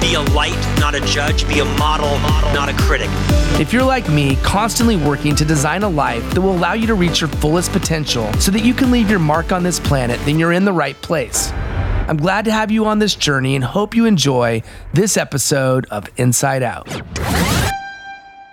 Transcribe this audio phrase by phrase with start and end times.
[0.00, 1.46] be a light, not a judge.
[1.48, 2.18] Be a model,
[2.54, 3.08] not a critic.
[3.60, 6.94] If you're like me, constantly working to design a life that will allow you to
[6.94, 10.38] reach your fullest potential so that you can leave your mark on this planet, then
[10.38, 11.50] you're in the right place.
[11.52, 14.62] I'm glad to have you on this journey and hope you enjoy
[14.94, 16.88] this episode of Insight Out.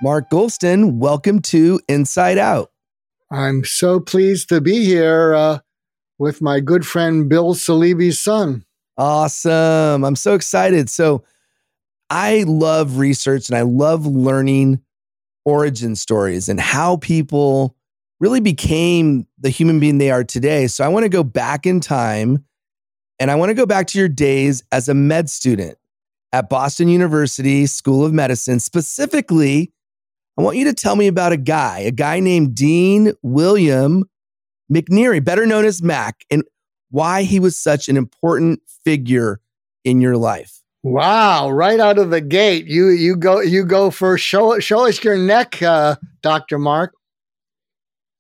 [0.02, 2.72] Mark Goulston, welcome to Insight Out.
[3.32, 5.60] I'm so pleased to be here uh,
[6.20, 8.66] with my good friend Bill Salibi's son.
[8.98, 10.04] Awesome.
[10.04, 10.90] I'm so excited.
[10.90, 11.24] So,
[12.10, 14.82] I love research and I love learning
[15.44, 17.76] origin stories and how people
[18.20, 20.68] really became the human being they are today.
[20.68, 22.46] So, I want to go back in time
[23.20, 25.78] and I want to go back to your days as a med student
[26.34, 29.72] at Boston University School of Medicine, specifically
[30.38, 34.04] I want you to tell me about a guy, a guy named Dean William
[34.72, 36.44] McNary, better known as Mac, and
[36.90, 39.40] why he was such an important figure
[39.86, 40.62] in your life.
[40.86, 41.50] Wow!
[41.50, 44.24] Right out of the gate, you you go you go first.
[44.24, 46.94] Show show us your neck, uh, Doctor Mark.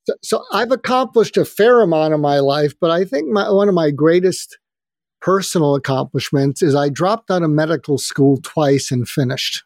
[0.07, 3.69] So, so, I've accomplished a fair amount of my life, but I think my, one
[3.69, 4.57] of my greatest
[5.21, 9.63] personal accomplishments is I dropped out of medical school twice and finished.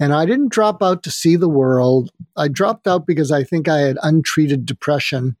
[0.00, 2.10] And I didn't drop out to see the world.
[2.36, 5.36] I dropped out because I think I had untreated depression.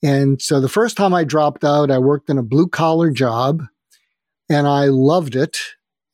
[0.00, 3.64] And so the first time I dropped out, I worked in a blue collar job
[4.48, 5.58] and I loved it.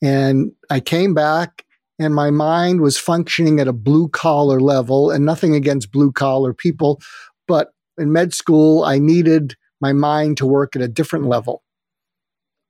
[0.02, 1.64] And I came back
[1.98, 6.52] and my mind was functioning at a blue collar level and nothing against blue collar
[6.52, 7.00] people.
[7.46, 11.62] But in med school, I needed my mind to work at a different level.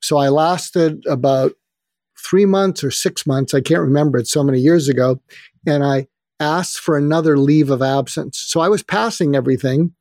[0.01, 1.53] So I lasted about
[2.19, 3.55] three months or six months.
[3.55, 4.19] I can't remember.
[4.19, 5.21] It's so many years ago.
[5.67, 6.09] And I
[6.41, 8.43] asked for another leave of absence.
[8.47, 9.93] So I was passing everything.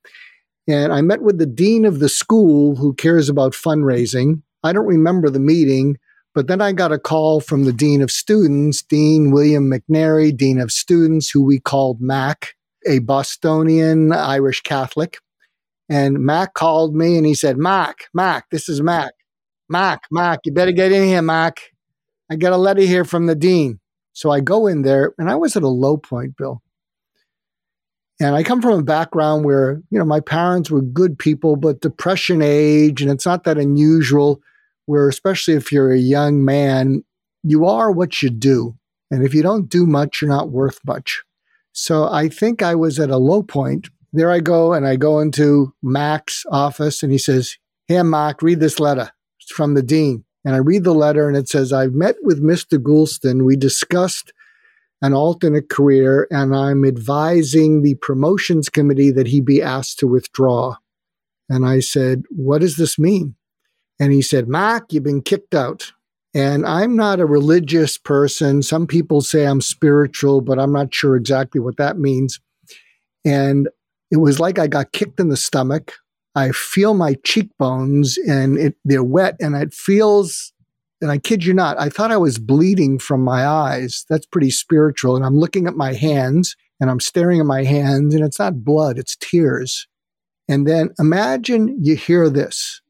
[0.68, 4.42] And I met with the dean of the school who cares about fundraising.
[4.64, 5.98] I don't remember the meeting,
[6.34, 10.60] but then I got a call from the dean of students, Dean William McNary, dean
[10.60, 12.56] of students, who we called Mac,
[12.88, 15.18] a Bostonian Irish Catholic.
[15.90, 19.14] And Mac called me and he said, Mac, Mac, this is Mac.
[19.68, 21.60] Mac, Mac, you better get in here, Mac.
[22.30, 23.80] I got a letter here from the dean.
[24.14, 26.62] So I go in there and I was at a low point, Bill.
[28.22, 31.82] And I come from a background where, you know, my parents were good people, but
[31.82, 34.42] depression age, and it's not that unusual,
[34.86, 37.04] where especially if you're a young man,
[37.44, 38.76] you are what you do.
[39.10, 41.24] And if you don't do much, you're not worth much.
[41.74, 43.90] So I think I was at a low point.
[44.14, 48.60] There I go, and I go into Mac's office, and he says, Here, Mac, read
[48.60, 49.12] this letter.
[49.40, 50.26] It's from the dean.
[50.44, 52.80] And I read the letter and it says, I've met with Mr.
[52.80, 53.46] Goulston.
[53.46, 54.34] We discussed
[55.04, 60.76] an alternate career, and I'm advising the promotions committee that he be asked to withdraw.
[61.50, 63.36] And I said, What does this mean?
[64.02, 65.94] And he said, Mac, you've been kicked out.
[66.34, 68.64] And I'm not a religious person.
[68.64, 72.40] Some people say I'm spiritual, but I'm not sure exactly what that means.
[73.24, 73.70] And
[74.10, 75.94] it was like I got kicked in the stomach.
[76.34, 80.52] I feel my cheekbones and it, they're wet and it feels,
[81.00, 84.04] and I kid you not, I thought I was bleeding from my eyes.
[84.10, 85.16] That's pretty spiritual.
[85.16, 88.64] And I'm looking at my hands and I'm staring at my hands and it's not
[88.64, 89.88] blood, it's tears.
[90.48, 92.82] And then imagine you hear this.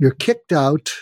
[0.00, 0.92] You're kicked out.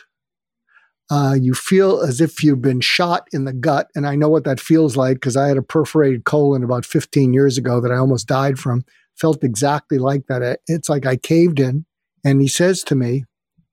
[1.09, 3.89] Uh, you feel as if you've been shot in the gut.
[3.95, 7.33] And I know what that feels like because I had a perforated colon about 15
[7.33, 8.85] years ago that I almost died from
[9.17, 10.61] felt exactly like that.
[10.67, 11.87] It's like I caved in.
[12.25, 13.25] And he says to me,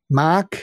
[0.10, 0.62] Mark,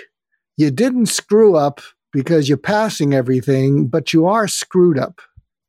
[0.56, 1.80] you didn't screw up
[2.12, 5.20] because you're passing everything, but you are screwed up.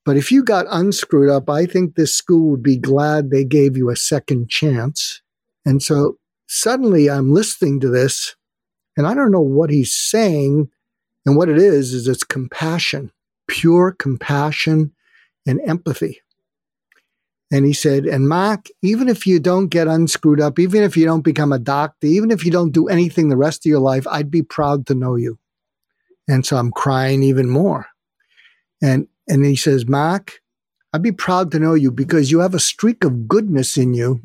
[0.06, 3.76] But if you got unscrewed up, I think this school would be glad they gave
[3.76, 5.22] you a second chance.
[5.66, 6.18] And so
[6.48, 8.36] suddenly I'm listening to this
[8.98, 10.70] and I don't know what he's saying.
[11.26, 13.12] And what it is, is it's compassion,
[13.48, 14.92] pure compassion
[15.48, 16.20] and empathy.
[17.50, 21.06] And he said, and Mark, even if you don't get unscrewed up, even if you
[21.06, 24.08] don't become a doctor, even if you don't do anything the rest of your life,
[24.08, 25.38] I'd be proud to know you.
[26.28, 27.88] And so I'm crying even more.
[28.82, 30.42] And and he says, Mark,
[30.92, 34.22] I'd be proud to know you because you have a streak of goodness in you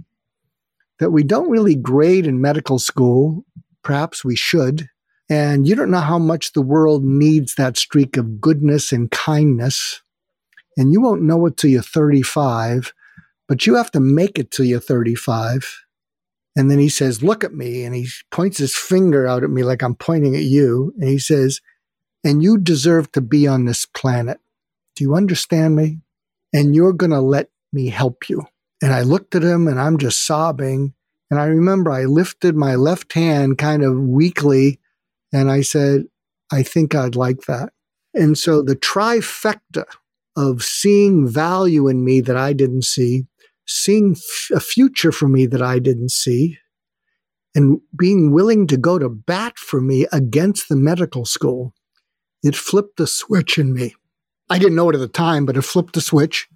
[0.98, 3.44] that we don't really grade in medical school.
[3.88, 4.90] Perhaps we should.
[5.30, 10.02] And you don't know how much the world needs that streak of goodness and kindness.
[10.76, 12.92] And you won't know it till you're 35,
[13.48, 15.86] but you have to make it till you're 35.
[16.54, 17.84] And then he says, Look at me.
[17.84, 20.92] And he points his finger out at me like I'm pointing at you.
[20.98, 21.62] And he says,
[22.22, 24.38] And you deserve to be on this planet.
[24.96, 26.00] Do you understand me?
[26.52, 28.42] And you're going to let me help you.
[28.82, 30.92] And I looked at him and I'm just sobbing.
[31.30, 34.80] And I remember I lifted my left hand kind of weakly
[35.32, 36.04] and I said,
[36.50, 37.72] I think I'd like that.
[38.14, 39.84] And so the trifecta
[40.36, 43.26] of seeing value in me that I didn't see,
[43.66, 46.58] seeing f- a future for me that I didn't see,
[47.54, 51.74] and being willing to go to bat for me against the medical school,
[52.42, 53.94] it flipped the switch in me.
[54.48, 56.48] I didn't know it at the time, but it flipped the switch.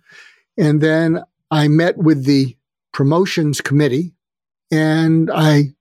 [0.57, 2.57] And then I met with the
[2.93, 4.15] promotions committee
[4.73, 5.75] and I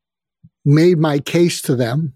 [0.66, 2.14] made my case to them.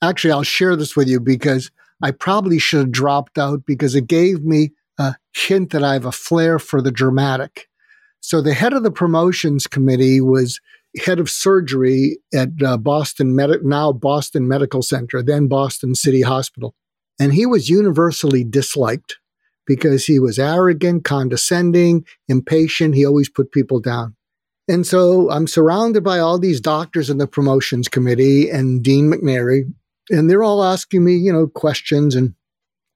[0.00, 1.70] Actually, I'll share this with you because
[2.02, 6.04] I probably should have dropped out because it gave me a hint that I have
[6.04, 7.68] a flair for the dramatic.
[8.20, 10.60] So the head of the promotions committee was
[11.04, 16.74] head of surgery at uh, Boston Med- now Boston Medical Center, then Boston City Hospital.
[17.20, 19.18] And he was universally disliked
[19.66, 22.94] because he was arrogant, condescending, impatient.
[22.94, 24.14] He always put people down.
[24.68, 29.62] And so I'm surrounded by all these doctors in the promotions committee and Dean McNary,
[30.10, 32.34] and they're all asking me, you know, questions and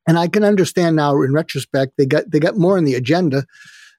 [0.06, 3.46] and I can understand now in retrospect they got they got more on the agenda.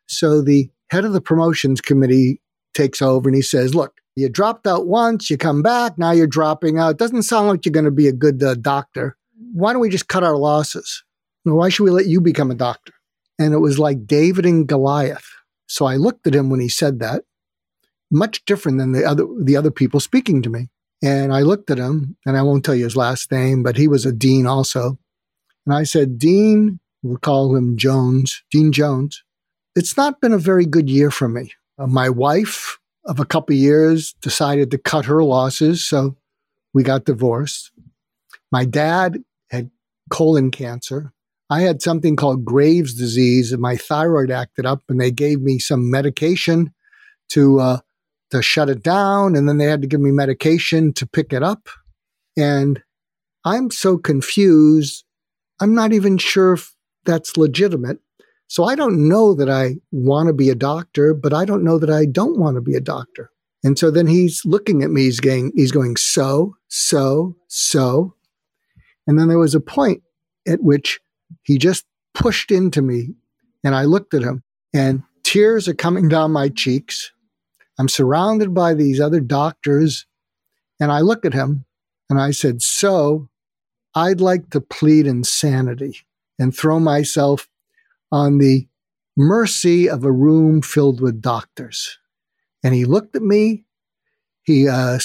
[0.07, 2.41] So the head of the promotions committee
[2.73, 6.27] takes over and he says, "Look, you dropped out once, you come back, now you're
[6.27, 6.97] dropping out.
[6.97, 9.17] Doesn't sound like you're going to be a good uh, doctor
[9.53, 11.03] why don't we just cut our losses?
[11.43, 12.93] Why should we let you become a doctor?
[13.39, 15.27] And it was like David and Goliath.
[15.67, 17.23] So I looked at him when he said that,
[18.13, 20.69] much different than the other the other people speaking to me.
[21.01, 23.89] And I looked at him, and I won't tell you his last name, but he
[23.89, 24.97] was a dean also.
[25.65, 29.21] And I said, Dean, we'll call him Jones, Dean Jones.
[29.75, 31.51] It's not been a very good year for me.
[31.77, 36.15] Uh, my wife of a couple years decided to cut her losses, so
[36.73, 37.71] we got divorced.
[38.51, 39.17] My dad
[39.49, 39.71] had
[40.09, 41.11] colon cancer.
[41.49, 45.59] I had something called Graves' disease, and my thyroid acted up, and they gave me
[45.59, 46.73] some medication
[47.29, 47.79] to uh,
[48.33, 51.41] to shut it down, and then they had to give me medication to pick it
[51.41, 51.69] up.
[52.37, 52.81] And
[53.45, 55.03] I'm so confused.
[55.59, 56.73] I'm not even sure if
[57.05, 57.99] that's legitimate.
[58.47, 61.79] So I don't know that I want to be a doctor, but I don't know
[61.79, 63.31] that I don't want to be a doctor.
[63.63, 65.03] And so then he's looking at me.
[65.03, 65.51] He's going.
[65.55, 65.95] He's going.
[65.95, 68.15] So, so, so.
[69.07, 70.03] And then there was a point
[70.47, 70.99] at which
[71.43, 73.15] he just pushed into me
[73.63, 77.11] and I looked at him and tears are coming down my cheeks.
[77.83, 80.05] I'm surrounded by these other doctors
[80.79, 81.65] and I look at him
[82.09, 83.27] and I said, So
[83.93, 85.97] I'd like to plead insanity
[86.39, 87.49] and throw myself
[88.09, 88.69] on the
[89.17, 91.99] mercy of a room filled with doctors.
[92.63, 93.65] And he looked at me.
[94.43, 94.99] He, uh,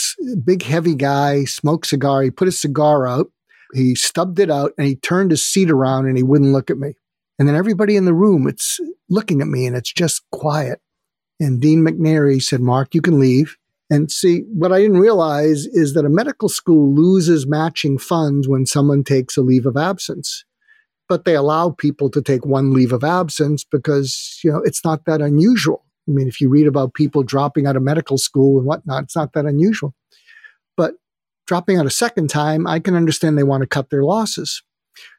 [0.45, 2.23] big heavy guy, smoked cigar.
[2.23, 3.33] He put his cigar out
[3.75, 6.79] he stubbed it out and he turned his seat around and he wouldn't look at
[6.79, 6.95] me.
[7.39, 10.81] And then everybody in the room, it's looking at me and it's just quiet.
[11.41, 13.57] And Dean McNary said, Mark, you can leave.
[13.91, 18.67] And see, what I didn't realize is that a medical school loses matching funds when
[18.67, 20.45] someone takes a leave of absence.
[21.09, 25.07] But they allow people to take one leave of absence because, you know, it's not
[25.07, 25.87] that unusual.
[26.07, 29.17] I mean, if you read about people dropping out of medical school and whatnot, it's
[29.17, 29.95] not that unusual.
[30.77, 30.95] But
[31.47, 34.63] dropping out a second time, I can understand they want to cut their losses.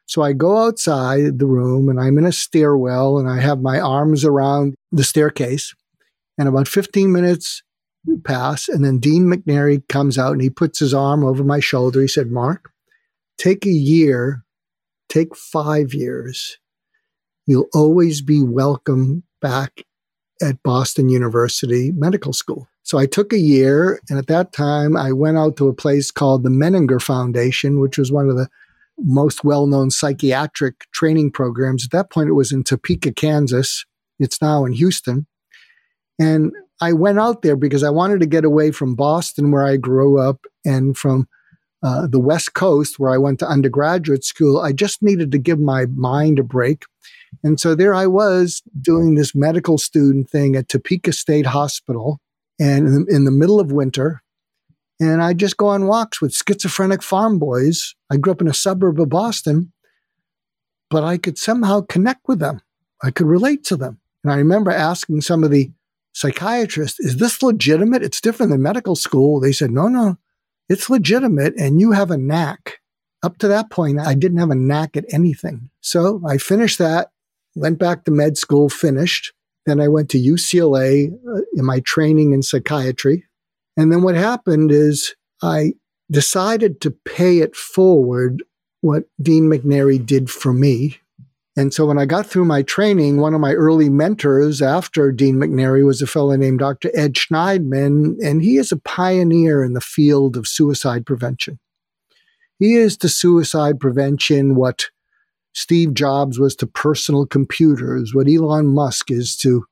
[0.06, 3.80] So I go outside the room and I'm in a stairwell and I have my
[3.80, 5.74] arms around the staircase.
[6.40, 7.62] And about 15 minutes
[8.24, 8.66] pass.
[8.66, 12.00] And then Dean McNary comes out and he puts his arm over my shoulder.
[12.00, 12.70] He said, Mark,
[13.36, 14.42] take a year,
[15.10, 16.56] take five years.
[17.46, 19.82] You'll always be welcome back
[20.40, 22.66] at Boston University Medical School.
[22.84, 26.10] So I took a year, and at that time, I went out to a place
[26.10, 28.48] called the Menninger Foundation, which was one of the
[28.96, 31.84] most well known psychiatric training programs.
[31.84, 33.84] At that point, it was in Topeka, Kansas.
[34.18, 35.26] It's now in Houston.
[36.20, 39.76] And I went out there because I wanted to get away from Boston, where I
[39.76, 41.26] grew up, and from
[41.82, 44.60] uh, the West Coast, where I went to undergraduate school.
[44.60, 46.84] I just needed to give my mind a break.
[47.42, 52.20] And so there I was doing this medical student thing at Topeka State Hospital
[52.58, 54.22] and in the, in the middle of winter.
[55.00, 57.94] And I just go on walks with schizophrenic farm boys.
[58.10, 59.72] I grew up in a suburb of Boston,
[60.90, 62.60] but I could somehow connect with them.
[63.02, 64.00] I could relate to them.
[64.22, 65.72] And I remember asking some of the
[66.12, 68.02] psychiatrists, is this legitimate?
[68.02, 69.40] It's different than medical school.
[69.40, 70.16] They said, no, no,
[70.68, 71.54] it's legitimate.
[71.56, 72.78] And you have a knack.
[73.22, 75.68] Up to that point, I didn't have a knack at anything.
[75.80, 77.10] So I finished that,
[77.54, 79.32] went back to med school, finished.
[79.66, 83.26] Then I went to UCLA uh, in my training in psychiatry.
[83.76, 85.74] And then what happened is I
[86.10, 88.42] decided to pay it forward
[88.80, 90.98] what Dean McNary did for me.
[91.60, 95.34] And so when I got through my training, one of my early mentors after Dean
[95.34, 96.90] McNary was a fellow named Dr.
[96.94, 101.58] Ed Shneidman, and he is a pioneer in the field of suicide prevention.
[102.58, 104.88] He is to suicide prevention what
[105.52, 109.66] Steve Jobs was to personal computers, what Elon Musk is to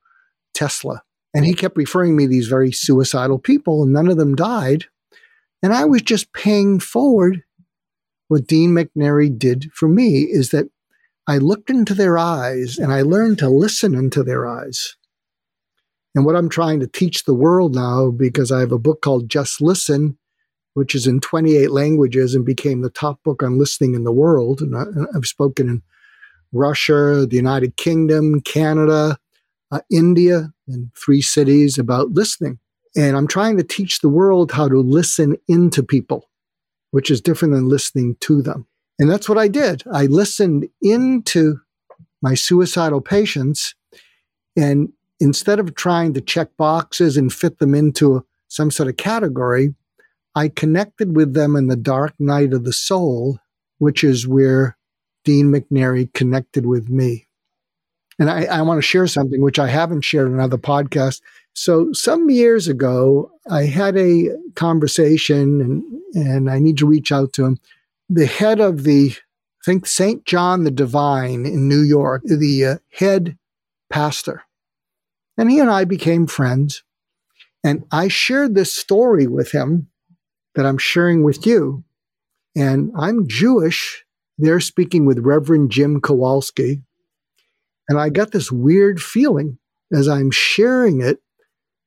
[0.53, 1.03] Tesla.
[1.33, 4.85] And he kept referring me these very suicidal people, and none of them died.
[5.63, 7.45] And I was just paying forward
[8.27, 10.69] what Dean McNary did for me is that
[11.29, 14.97] I looked into their eyes and I learned to listen into their eyes.
[16.15, 19.29] And what I'm trying to teach the world now, because I have a book called
[19.29, 20.17] Just Listen,
[20.73, 24.63] which is in 28 languages and became the top book on listening in the world.
[24.63, 25.83] And I, have spoken in
[26.51, 29.19] Russia, the United Kingdom, Canada,
[29.71, 32.59] uh, India, in three cities about listening.
[32.97, 36.31] And I'm trying to teach the world how to listen into people,
[36.91, 38.68] which is different than listening to them.
[38.99, 39.83] And that's what I did.
[39.93, 41.61] I listened into
[42.21, 43.75] my suicidal patients.
[44.57, 49.75] And instead of trying to check boxes and fit them into some sort of category,
[50.35, 53.39] I connected with them in the dark night of the soul,
[53.79, 54.77] which is where
[55.25, 57.27] Dean McNary connected with me.
[58.19, 61.21] And I, I want to share something which I haven't shared in other podcasts.
[61.55, 65.83] So some years ago, I had a conversation and,
[66.15, 67.59] and I need to reach out to him.
[68.09, 70.25] The head of the, I think St.
[70.25, 73.37] John the Divine in New York, the uh, head
[73.91, 74.45] pastor.
[75.37, 76.83] And he and I became friends.
[77.63, 79.89] And I shared this story with him
[80.55, 81.85] that I'm sharing with you.
[82.57, 84.05] And I'm Jewish.
[84.39, 86.83] They're speaking with Reverend Jim Kowalski.
[87.89, 89.59] And I got this weird feeling
[89.93, 91.21] as I'm sharing it.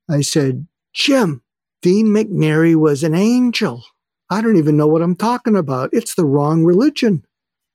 [0.10, 1.44] I said, Jim,
[1.82, 3.84] Dean McNary was an angel.
[4.32, 5.90] I don't even know what I'm talking about.
[5.92, 7.26] It's the wrong religion.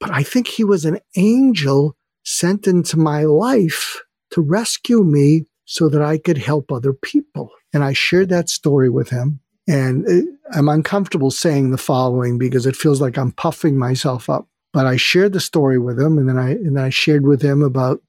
[0.00, 5.88] But I think he was an angel sent into my life to rescue me so
[5.90, 7.50] that I could help other people.
[7.74, 9.40] And I shared that story with him.
[9.68, 14.48] And uh, I'm uncomfortable saying the following because it feels like I'm puffing myself up.
[14.72, 17.40] But I shared the story with him, and then I and then I shared with
[17.40, 18.02] him about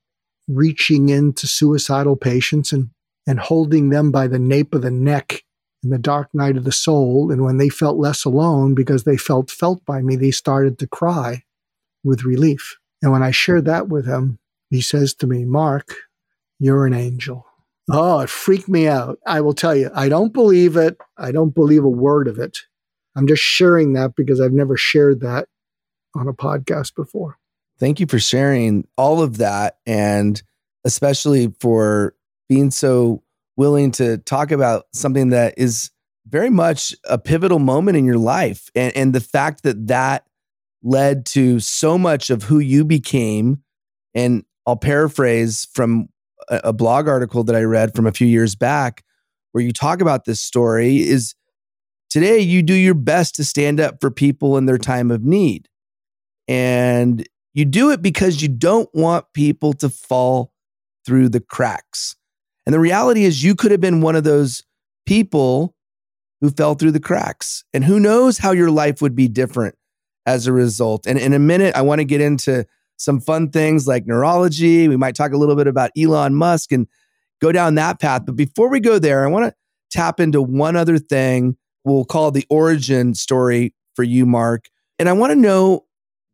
[0.50, 2.89] reaching into suicidal patients and
[3.25, 5.44] and holding them by the nape of the neck
[5.84, 7.31] in the dark night of the soul.
[7.31, 10.88] And when they felt less alone because they felt felt by me, they started to
[10.88, 11.43] cry
[12.03, 12.77] with relief.
[13.01, 15.96] And when I shared that with him, he says to me, Mark,
[16.60, 17.46] you're an angel.
[17.89, 19.17] Oh, it freaked me out.
[19.25, 20.98] I will tell you, I don't believe it.
[21.17, 22.60] I don't believe a word of it.
[23.15, 25.48] I'm just sharing that because I've never shared that
[26.15, 27.38] on a podcast before.
[27.79, 30.41] Thank you for sharing all of that and
[30.84, 32.15] especially for
[32.50, 33.24] being so
[33.57, 35.91] willing to talk about something that is
[36.27, 40.25] very much a pivotal moment in your life and, and the fact that that
[40.83, 43.63] led to so much of who you became
[44.13, 46.09] and I'll paraphrase from
[46.49, 49.03] a, a blog article that I read from a few years back
[49.51, 51.33] where you talk about this story is
[52.09, 55.67] today you do your best to stand up for people in their time of need.
[56.47, 60.53] And you do it because you don't want people to fall
[61.05, 62.15] through the cracks.
[62.67, 64.62] And the reality is, you could have been one of those
[65.05, 65.74] people
[66.41, 67.63] who fell through the cracks.
[67.74, 69.75] And who knows how your life would be different
[70.25, 71.07] as a result.
[71.07, 72.65] And in a minute, I want to get into
[72.97, 74.89] some fun things like neurology.
[74.89, 76.88] We might talk a little bit about Elon Musk and
[77.39, 78.24] go down that path.
[78.25, 79.55] But before we go there, I want to
[79.89, 81.55] tap into one other thing
[81.86, 84.65] we'll call the origin story for you, Mark.
[85.00, 85.86] And I want to know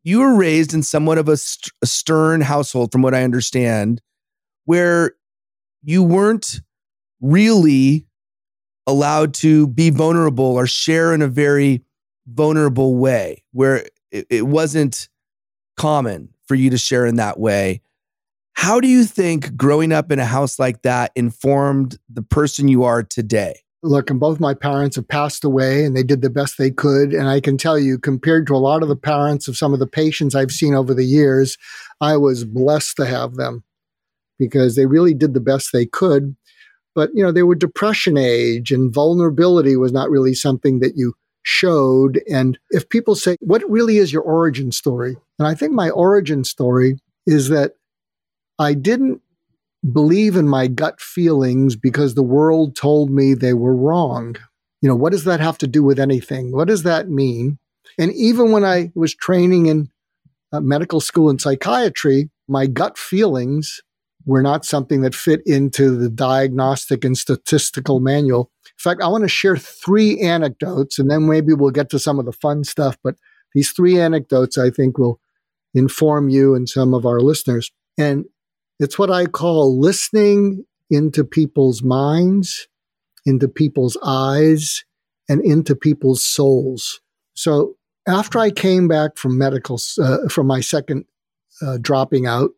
[0.03, 4.01] you were raised in somewhat of a, st- a stern household, from what I understand,
[4.65, 5.13] where
[5.83, 6.61] you weren't
[7.21, 8.07] really
[8.87, 11.83] allowed to be vulnerable or share in a very
[12.27, 15.09] vulnerable way where it, it wasn't
[15.77, 17.81] common for you to share in that way.
[18.53, 22.83] How do you think growing up in a house like that informed the person you
[22.83, 23.59] are today?
[23.81, 27.13] Look, and both my parents have passed away and they did the best they could.
[27.13, 29.79] And I can tell you, compared to a lot of the parents of some of
[29.79, 31.57] the patients I've seen over the years,
[31.99, 33.63] I was blessed to have them
[34.47, 36.35] because they really did the best they could.
[36.95, 41.13] But, you know, they were depression age and vulnerability was not really something that you
[41.43, 42.21] showed.
[42.29, 45.15] And if people say, what really is your origin story?
[45.39, 47.73] And I think my origin story is that
[48.59, 49.21] I didn't
[49.91, 54.35] believe in my gut feelings because the world told me they were wrong.
[54.81, 56.51] You know, what does that have to do with anything?
[56.51, 57.57] What does that mean?
[57.97, 59.89] And even when I was training in
[60.51, 63.81] uh, medical school and psychiatry, my gut feelings
[64.25, 68.51] were not something that fit into the diagnostic and statistical manual.
[68.65, 72.19] In fact, I want to share three anecdotes and then maybe we'll get to some
[72.19, 72.97] of the fun stuff.
[73.03, 73.15] But
[73.53, 75.19] these three anecdotes I think will
[75.73, 77.71] inform you and some of our listeners.
[77.97, 78.25] And
[78.79, 82.67] it's what I call listening into people's minds,
[83.25, 84.83] into people's eyes,
[85.29, 87.01] and into people's souls.
[87.33, 87.75] So
[88.07, 91.05] after I came back from medical, uh, from my second
[91.61, 92.51] uh, dropping out,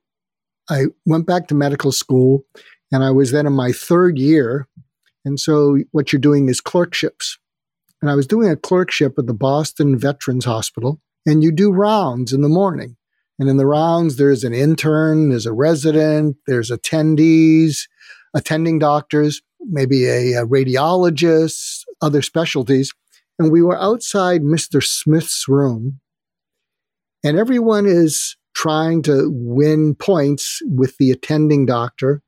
[0.69, 2.43] I went back to medical school
[2.91, 4.67] and I was then in my third year.
[5.23, 7.37] And so what you're doing is clerkships.
[8.01, 11.01] And I was doing a clerkship at the Boston Veterans Hospital.
[11.25, 12.97] And you do rounds in the morning.
[13.39, 17.87] And in the rounds, there's an intern, there's a resident, there's attendees,
[18.33, 22.93] attending doctors, maybe a, a radiologist, other specialties.
[23.37, 24.81] And we were outside Mr.
[24.81, 25.99] Smith's room,
[27.23, 32.21] and everyone is trying to win points with the attending doctor.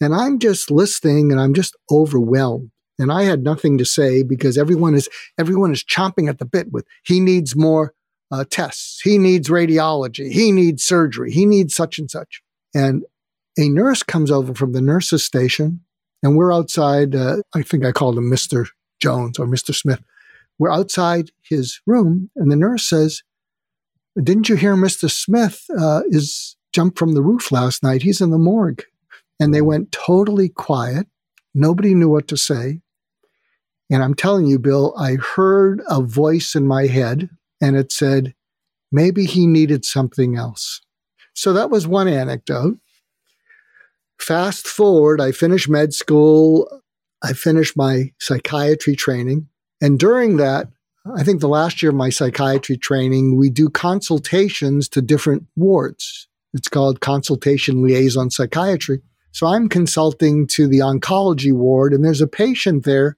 [0.00, 2.70] And I'm just listening and I'm just overwhelmed.
[2.98, 6.72] And I had nothing to say because everyone is everyone is chomping at the bit
[6.72, 7.94] with he needs more
[8.30, 9.00] uh, tests.
[9.02, 10.30] He needs radiology.
[10.30, 11.32] He needs surgery.
[11.32, 12.42] He needs such and such.
[12.74, 13.04] And
[13.58, 15.80] a nurse comes over from the nurse's station,
[16.22, 17.14] and we're outside.
[17.14, 18.68] Uh, I think I called him Mr.
[19.00, 19.74] Jones or Mr.
[19.74, 20.02] Smith.
[20.58, 23.22] We're outside his room, and the nurse says,
[24.22, 25.10] "Didn't you hear Mr.
[25.10, 28.02] Smith uh, is jumped from the roof last night?
[28.02, 28.84] He's in the morgue."
[29.38, 31.06] And they went totally quiet.
[31.54, 32.80] Nobody knew what to say.
[33.90, 37.28] And I'm telling you, Bill, I heard a voice in my head
[37.60, 38.34] and it said,
[38.92, 40.80] maybe he needed something else.
[41.34, 42.78] So that was one anecdote.
[44.18, 46.82] Fast forward, I finished med school,
[47.22, 49.48] I finished my psychiatry training.
[49.80, 50.68] And during that,
[51.16, 56.28] I think the last year of my psychiatry training, we do consultations to different wards.
[56.52, 59.00] It's called consultation liaison psychiatry.
[59.32, 63.16] So I'm consulting to the oncology ward, and there's a patient there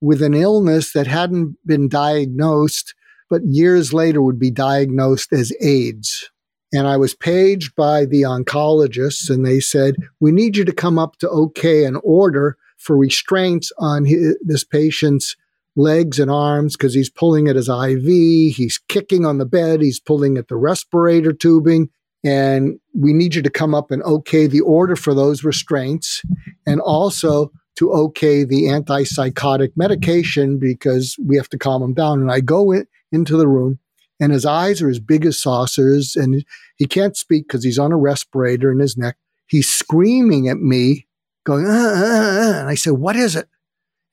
[0.00, 2.94] with an illness that hadn't been diagnosed
[3.28, 6.30] but years later would be diagnosed as AIDS.
[6.72, 10.98] And I was paged by the oncologists, and they said, We need you to come
[10.98, 15.36] up to OK an order for restraints on his, this patient's
[15.78, 20.00] legs and arms because he's pulling at his IV, he's kicking on the bed, he's
[20.00, 21.88] pulling at the respirator tubing.
[22.24, 26.22] And we need you to come up and OK the order for those restraints
[26.66, 32.20] and also to OK the antipsychotic medication because we have to calm him down.
[32.20, 33.78] And I go in, into the room,
[34.18, 36.44] and his eyes are as big as saucers, and
[36.76, 39.16] he can't speak because he's on a respirator in his neck.
[39.46, 41.06] He's screaming at me,
[41.44, 43.48] going, uh, uh, uh, and I said, What is it?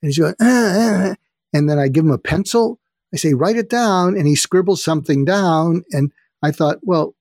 [0.02, 1.16] And he's going, uh, uh, uh,
[1.56, 2.80] and then I give him a pencil.
[3.14, 4.18] I say, Write it down.
[4.18, 5.84] And he scribbles something down.
[5.92, 6.12] And
[6.44, 7.16] I thought, Well,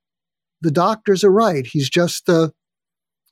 [0.60, 1.64] the doctors are right.
[1.64, 2.48] He's just, uh,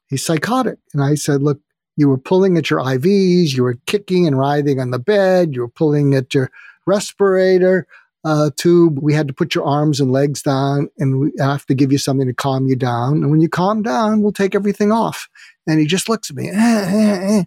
[0.09, 0.79] he's psychotic.
[0.95, 1.61] And I said, Look,
[1.97, 5.63] you were pulling at your IVs, you were kicking and writhing on the bed, you
[5.63, 6.51] were pulling at your
[6.87, 7.87] respirator
[8.25, 9.01] uh, tube.
[9.03, 11.99] We had to put your arms and legs down, and we have to give you
[11.99, 13.15] something to calm you down.
[13.15, 15.29] And when you calm down, we'll take everything off.
[15.67, 16.49] And he just looks at me.
[16.49, 17.45] Eh, eh, eh.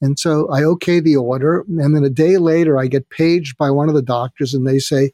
[0.00, 1.64] And so I okay the order.
[1.68, 4.78] And then a day later, I get paged by one of the doctors, and they
[4.78, 5.12] say,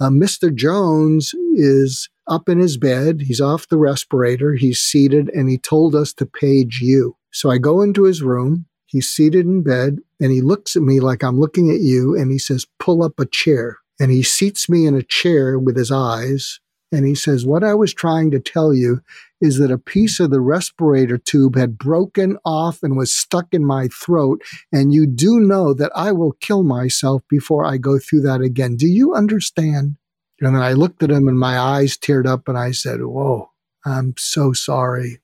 [0.00, 0.54] uh, Mr.
[0.54, 3.22] Jones is up in his bed.
[3.22, 4.54] He's off the respirator.
[4.54, 7.16] He's seated, and he told us to page you.
[7.32, 8.66] So I go into his room.
[8.86, 12.30] He's seated in bed, and he looks at me like I'm looking at you, and
[12.30, 15.92] he says, Pull up a chair and he seats me in a chair with his
[15.92, 16.58] eyes
[16.92, 19.00] and he says, What I was trying to tell you
[19.40, 23.64] is that a piece of the respirator tube had broken off and was stuck in
[23.64, 24.42] my throat.
[24.70, 28.76] And you do know that I will kill myself before I go through that again.
[28.76, 29.96] Do you understand?
[30.40, 33.50] And then I looked at him and my eyes teared up and I said, Whoa,
[33.84, 35.20] I'm so sorry.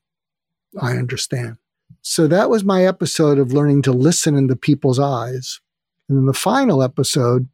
[0.81, 1.59] I understand.
[2.01, 5.61] So that was my episode of learning to listen into people's eyes.
[6.09, 7.49] And then the final episode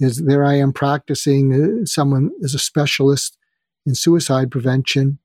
[0.00, 1.52] is there I am practicing.
[1.52, 3.36] Uh, someone is a specialist
[3.86, 5.18] in suicide prevention.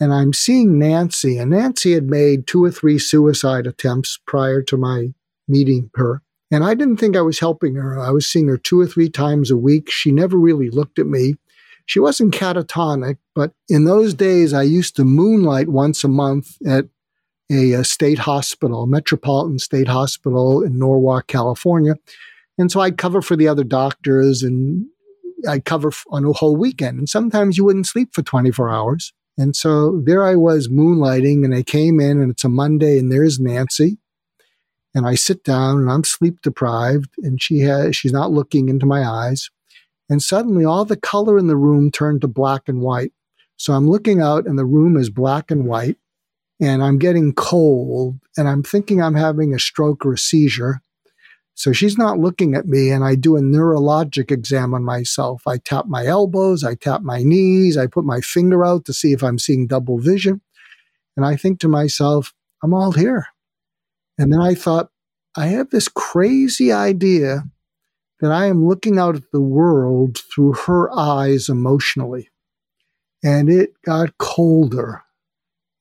[0.00, 4.76] And I'm seeing Nancy, and Nancy had made two or three suicide attempts prior to
[4.76, 5.14] my
[5.46, 6.20] meeting her.
[6.50, 7.98] And I didn't think I was helping her.
[7.98, 9.90] I was seeing her two or three times a week.
[9.90, 11.34] She never really looked at me.
[11.86, 16.86] She wasn't catatonic, but in those days, I used to moonlight once a month at
[17.50, 21.96] a, a state hospital, Metropolitan State Hospital in Norwalk, California.
[22.58, 24.86] And so I'd cover for the other doctors and
[25.48, 26.98] I'd cover on a whole weekend.
[26.98, 29.12] And sometimes you wouldn't sleep for 24 hours.
[29.36, 33.10] And so there I was moonlighting, and I came in, and it's a Monday, and
[33.10, 33.98] there's Nancy.
[34.94, 38.86] And I sit down, and I'm sleep deprived, and she has she's not looking into
[38.86, 39.50] my eyes.
[40.08, 43.12] And suddenly, all the color in the room turned to black and white.
[43.56, 45.96] So I'm looking out, and the room is black and white,
[46.60, 50.80] and I'm getting cold, and I'm thinking I'm having a stroke or a seizure.
[51.54, 55.42] So she's not looking at me, and I do a neurologic exam on myself.
[55.46, 59.12] I tap my elbows, I tap my knees, I put my finger out to see
[59.12, 60.40] if I'm seeing double vision.
[61.16, 63.28] And I think to myself, I'm all here.
[64.18, 64.90] And then I thought,
[65.36, 67.44] I have this crazy idea
[68.20, 72.30] that I am looking out at the world through her eyes emotionally.
[73.22, 75.02] And it got colder.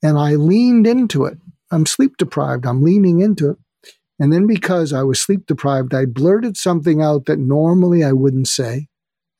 [0.04, 1.38] And I leaned into it.
[1.72, 2.66] I'm sleep deprived.
[2.66, 3.58] I'm leaning into it.
[4.20, 8.48] And then because I was sleep deprived, I blurted something out that normally I wouldn't
[8.48, 8.88] say.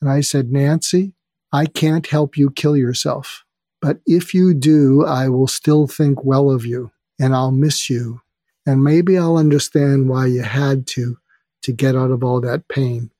[0.02, 1.14] And I said, Nancy,
[1.52, 3.46] I can't help you kill yourself.
[3.82, 8.22] But if you do, I will still think well of you and I'll miss you.
[8.66, 11.18] And maybe I'll understand why you had to
[11.64, 13.12] to get out of all that pain.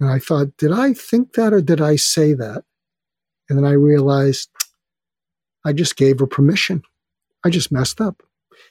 [0.00, 2.64] And I thought, did I think that or did I say that?
[3.48, 4.50] And then I realized
[5.64, 6.82] I just gave her permission.
[7.44, 8.22] I just messed up.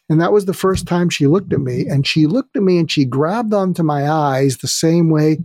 [0.10, 1.88] And that was the first time she looked at me.
[1.88, 5.40] And she looked at me and she grabbed onto my eyes the same way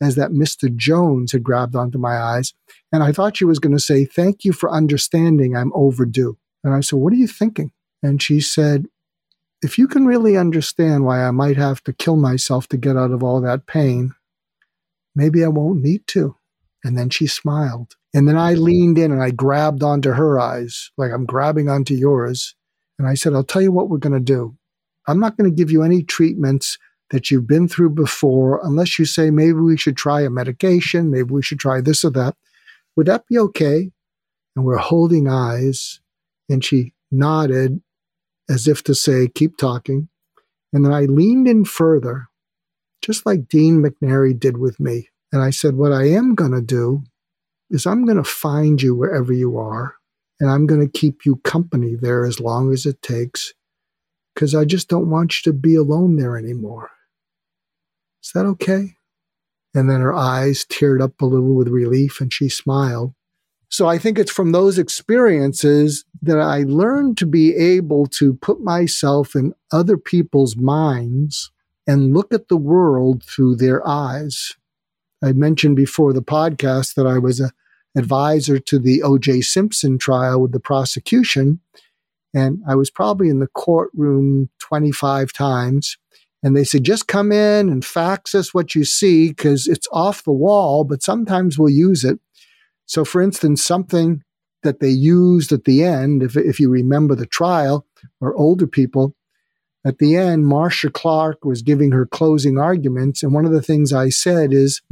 [0.00, 0.74] as that Mr.
[0.74, 2.54] Jones had grabbed onto my eyes.
[2.92, 5.56] And I thought she was going to say, Thank you for understanding.
[5.56, 6.38] I'm overdue.
[6.64, 7.72] And I said, What are you thinking?
[8.02, 8.86] And she said,
[9.62, 13.12] If you can really understand why I might have to kill myself to get out
[13.12, 14.14] of all that pain,
[15.14, 16.36] maybe I won't need to.
[16.82, 17.96] And then she smiled.
[18.14, 21.94] And then I leaned in and I grabbed onto her eyes, like I'm grabbing onto
[21.94, 22.54] yours.
[23.00, 24.54] And I said, I'll tell you what we're going to do.
[25.08, 26.76] I'm not going to give you any treatments
[27.08, 31.32] that you've been through before unless you say maybe we should try a medication, maybe
[31.32, 32.36] we should try this or that.
[32.96, 33.90] Would that be okay?
[34.54, 36.00] And we're holding eyes.
[36.50, 37.80] And she nodded
[38.50, 40.10] as if to say, keep talking.
[40.74, 42.28] And then I leaned in further,
[43.00, 45.08] just like Dean McNary did with me.
[45.32, 47.04] And I said, What I am going to do
[47.70, 49.94] is I'm going to find you wherever you are
[50.40, 53.52] and I'm going to keep you company there as long as it takes
[54.34, 56.90] because I just don't want you to be alone there anymore.
[58.24, 58.94] Is that okay?
[59.74, 63.14] And then her eyes teared up a little with relief and she smiled.
[63.68, 68.60] So I think it's from those experiences that I learned to be able to put
[68.60, 71.52] myself in other people's minds
[71.86, 74.56] and look at the world through their eyes.
[75.22, 77.52] I mentioned before the podcast that I was a
[77.96, 79.42] advisor to the O.J.
[79.42, 81.60] Simpson trial with the prosecution.
[82.32, 85.98] And I was probably in the courtroom 25 times.
[86.42, 90.24] And they said, just come in and fax us what you see because it's off
[90.24, 92.18] the wall, but sometimes we'll use it.
[92.86, 94.22] So, for instance, something
[94.62, 97.86] that they used at the end, if, if you remember the trial
[98.20, 99.14] or older people,
[99.84, 103.22] at the end, Marcia Clark was giving her closing arguments.
[103.22, 104.82] And one of the things I said is,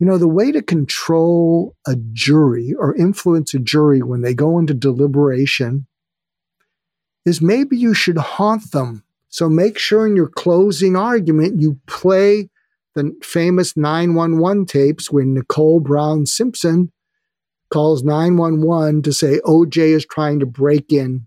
[0.00, 4.58] you know, the way to control a jury or influence a jury when they go
[4.58, 5.86] into deliberation
[7.26, 9.04] is maybe you should haunt them.
[9.28, 12.48] So make sure in your closing argument you play
[12.94, 16.90] the famous 911 tapes when Nicole Brown Simpson
[17.70, 21.26] calls 911 to say OJ is trying to break in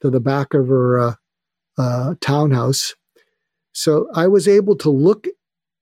[0.00, 1.14] to the back of her uh,
[1.76, 2.94] uh, townhouse.
[3.72, 5.26] So I was able to look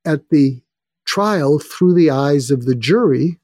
[0.04, 0.60] at the
[1.06, 3.38] trial through the eyes of the jury.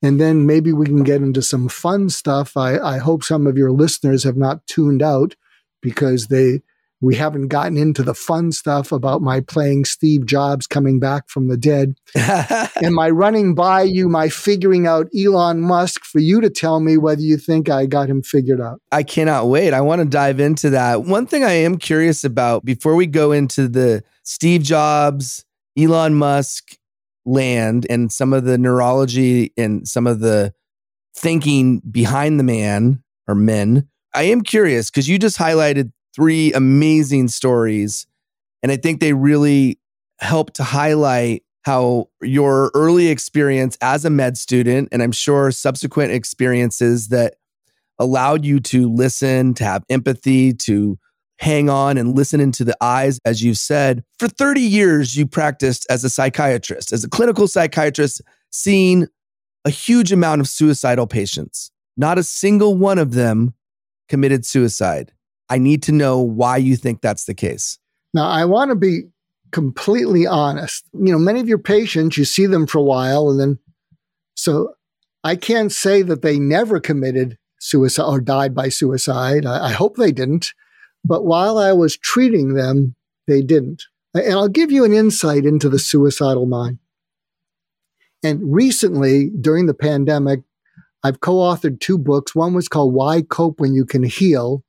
[0.00, 2.56] And then maybe we can get into some fun stuff.
[2.56, 5.34] I, I hope some of your listeners have not tuned out
[5.82, 6.62] because they
[7.00, 11.46] we haven't gotten into the fun stuff about my playing Steve Jobs coming back from
[11.46, 16.50] the dead and my running by you, my figuring out Elon Musk for you to
[16.50, 18.80] tell me whether you think I got him figured out.
[18.90, 19.72] I cannot wait.
[19.72, 21.04] I want to dive into that.
[21.04, 25.44] One thing I am curious about before we go into the Steve Jobs,
[25.78, 26.76] Elon Musk,
[27.24, 30.52] land and some of the neurology and some of the
[31.14, 33.88] thinking behind the man or men.
[34.14, 38.06] I am curious because you just highlighted three amazing stories.
[38.62, 39.78] And I think they really
[40.18, 46.12] help to highlight how your early experience as a med student, and I'm sure subsequent
[46.12, 47.34] experiences that
[47.98, 50.98] allowed you to listen, to have empathy, to
[51.38, 54.04] hang on and listen into the eyes, as you've said.
[54.18, 58.20] For 30 years, you practiced as a psychiatrist, as a clinical psychiatrist,
[58.50, 59.06] seeing
[59.64, 61.70] a huge amount of suicidal patients.
[61.96, 63.54] Not a single one of them
[64.08, 65.12] committed suicide.
[65.48, 67.78] I need to know why you think that's the case.
[68.14, 69.02] Now, I want to be
[69.50, 70.84] completely honest.
[70.92, 73.58] You know, many of your patients, you see them for a while, and then
[74.34, 74.74] so
[75.24, 79.44] I can't say that they never committed suicide or died by suicide.
[79.46, 80.52] I, I hope they didn't.
[81.04, 82.94] But while I was treating them,
[83.26, 83.84] they didn't.
[84.14, 86.78] And I'll give you an insight into the suicidal mind.
[88.22, 90.40] And recently, during the pandemic,
[91.04, 92.34] I've co authored two books.
[92.34, 94.64] One was called Why Cope When You Can Heal.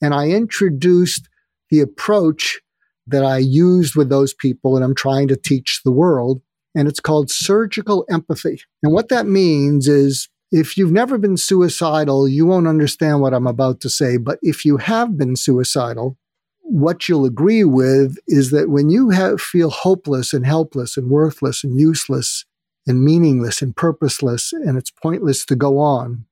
[0.00, 1.28] And I introduced
[1.70, 2.60] the approach
[3.06, 6.40] that I used with those people and I'm trying to teach the world.
[6.74, 8.60] And it's called surgical empathy.
[8.82, 13.46] And what that means is if you've never been suicidal, you won't understand what I'm
[13.46, 14.16] about to say.
[14.16, 16.16] But if you have been suicidal,
[16.60, 21.64] what you'll agree with is that when you have, feel hopeless and helpless and worthless
[21.64, 22.44] and useless
[22.86, 26.24] and meaningless and purposeless and it's pointless to go on,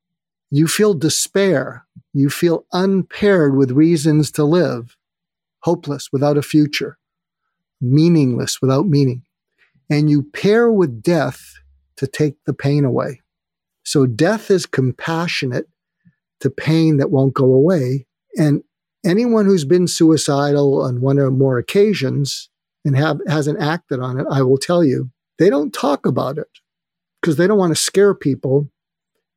[0.50, 1.84] you feel despair.
[2.12, 4.96] You feel unpaired with reasons to live,
[5.60, 6.96] hopeless without a future,
[7.80, 9.22] meaningless without meaning.
[9.90, 11.54] And you pair with death
[11.96, 13.20] to take the pain away.
[13.84, 15.68] So death is compassionate
[16.40, 18.06] to pain that won't go away.
[18.36, 18.62] And
[19.04, 22.48] anyone who's been suicidal on one or more occasions
[22.84, 26.48] and have hasn't acted on it, I will tell you, they don't talk about it
[27.20, 28.70] because they don't want to scare people,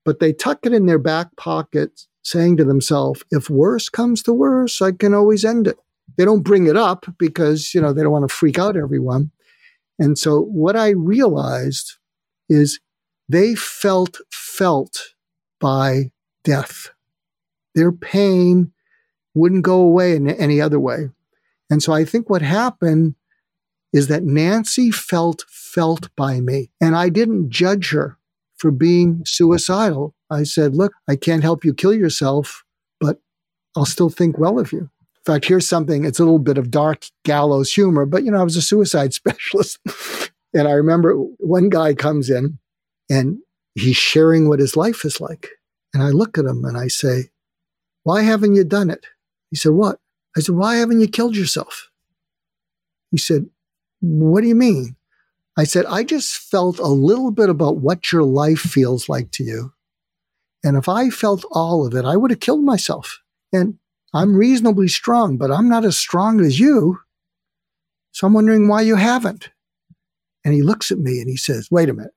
[0.05, 4.33] but they tuck it in their back pocket, saying to themselves, if worse comes to
[4.33, 5.77] worse, I can always end it.
[6.17, 9.31] They don't bring it up because, you know, they don't want to freak out everyone.
[9.99, 11.93] And so what I realized
[12.49, 12.79] is
[13.29, 15.13] they felt felt
[15.59, 16.11] by
[16.43, 16.89] death.
[17.75, 18.71] Their pain
[19.35, 21.09] wouldn't go away in any other way.
[21.69, 23.15] And so I think what happened
[23.93, 26.71] is that Nancy felt felt by me.
[26.81, 28.17] And I didn't judge her
[28.57, 30.15] for being suicidal.
[30.29, 32.63] I said, Look, I can't help you kill yourself,
[32.99, 33.19] but
[33.75, 34.79] I'll still think well of you.
[34.79, 38.39] In fact, here's something, it's a little bit of dark gallows humor, but you know,
[38.39, 39.79] I was a suicide specialist.
[40.53, 42.57] and I remember one guy comes in
[43.09, 43.39] and
[43.75, 45.49] he's sharing what his life is like.
[45.93, 47.29] And I look at him and I say,
[48.03, 49.05] Why haven't you done it?
[49.49, 49.99] He said, What?
[50.35, 51.89] I said, Why haven't you killed yourself?
[53.11, 53.47] He said,
[54.01, 54.95] What do you mean?
[55.57, 59.43] I said, I just felt a little bit about what your life feels like to
[59.43, 59.73] you.
[60.63, 63.21] And if I felt all of it, I would have killed myself.
[63.51, 63.79] And
[64.13, 66.99] I'm reasonably strong, but I'm not as strong as you.
[68.11, 69.49] So I'm wondering why you haven't.
[70.43, 72.13] And he looks at me and he says, Wait a minute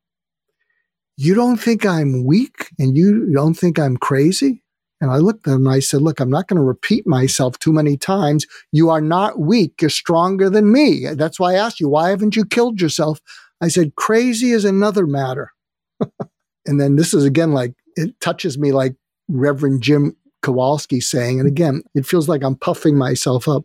[1.20, 4.62] you don't think I'm weak and you don't think I'm crazy?
[5.02, 7.58] And I looked at him and I said, Look, I'm not going to repeat myself
[7.58, 8.46] too many times.
[8.72, 9.82] You are not weak.
[9.82, 11.06] You're stronger than me.
[11.12, 13.20] That's why I asked you, why haven't you killed yourself?
[13.60, 15.52] I said, Crazy is another matter.
[16.66, 18.94] and then this is again like, it touches me like
[19.28, 21.38] Reverend Jim Kowalski saying.
[21.38, 23.64] And again, it feels like I'm puffing myself up.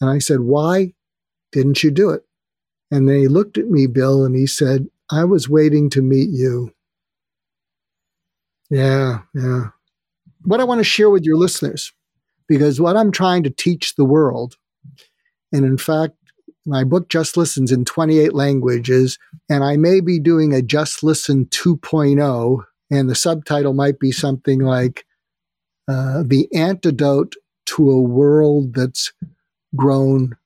[0.00, 0.94] And I said, Why
[1.52, 2.22] didn't you do it?
[2.90, 6.30] And then he looked at me, Bill, and he said, I was waiting to meet
[6.30, 6.72] you.
[8.70, 9.68] Yeah, yeah.
[10.42, 11.92] What I want to share with your listeners,
[12.48, 14.56] because what I'm trying to teach the world,
[15.52, 16.14] and in fact,
[16.64, 19.18] my book Just Listens in 28 languages,
[19.48, 24.60] and I may be doing a Just Listen 2.0, and the subtitle might be something
[24.60, 25.04] like
[25.88, 27.34] uh, The Antidote
[27.66, 29.12] to a World That's
[29.74, 30.36] Grown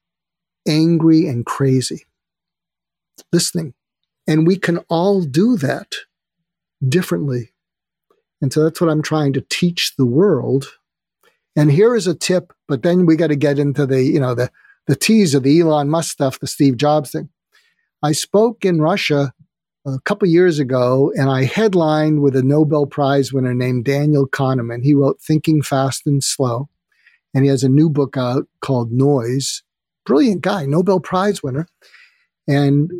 [0.66, 2.06] Angry and Crazy.
[3.32, 3.74] Listening.
[4.26, 5.94] And we can all do that
[6.86, 7.52] differently.
[8.40, 10.66] And so that's what I'm trying to teach the world.
[11.56, 14.34] And here is a tip, but then we got to get into the, you know,
[14.34, 14.50] the
[14.86, 17.30] the tease of the Elon Musk stuff, the Steve Jobs thing.
[18.02, 19.32] I spoke in Russia
[19.86, 24.82] a couple years ago, and I headlined with a Nobel Prize winner named Daniel Kahneman.
[24.82, 26.68] He wrote Thinking Fast and Slow,
[27.34, 29.62] and he has a new book out called Noise.
[30.04, 31.66] Brilliant guy, Nobel Prize winner.
[32.46, 32.90] And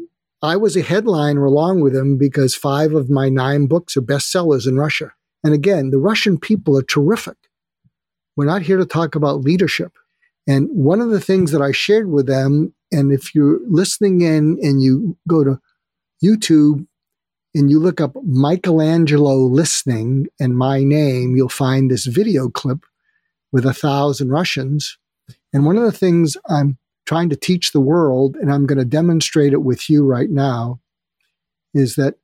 [0.45, 4.69] I was a headliner along with him because five of my nine books are bestsellers
[4.69, 5.15] in Russia.
[5.43, 7.39] And again, the Russian people are terrific.
[8.37, 9.93] We're not here to talk about leadership.
[10.47, 14.59] And one of the things that I shared with them, and if you're listening in
[14.61, 15.59] and you go to
[16.23, 16.87] YouTube
[17.55, 22.85] and you look up Michelangelo listening and my name, you'll find this video clip
[23.51, 24.99] with a thousand Russians.
[25.55, 28.85] And one of the things I'm trying to teach the world, and I'm going to
[28.85, 30.81] demonstrate it with you right now,
[31.75, 32.15] is that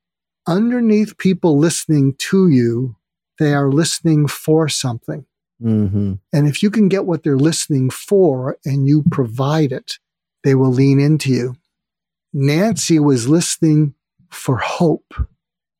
[0.46, 2.96] underneath people listening to you,
[3.38, 5.26] they are listening for something.
[5.62, 6.14] Mm-hmm.
[6.32, 9.98] And if you can get what they're listening for and you provide it,
[10.44, 11.56] they will lean into you.
[12.32, 13.94] Nancy was listening
[14.30, 15.14] for hope.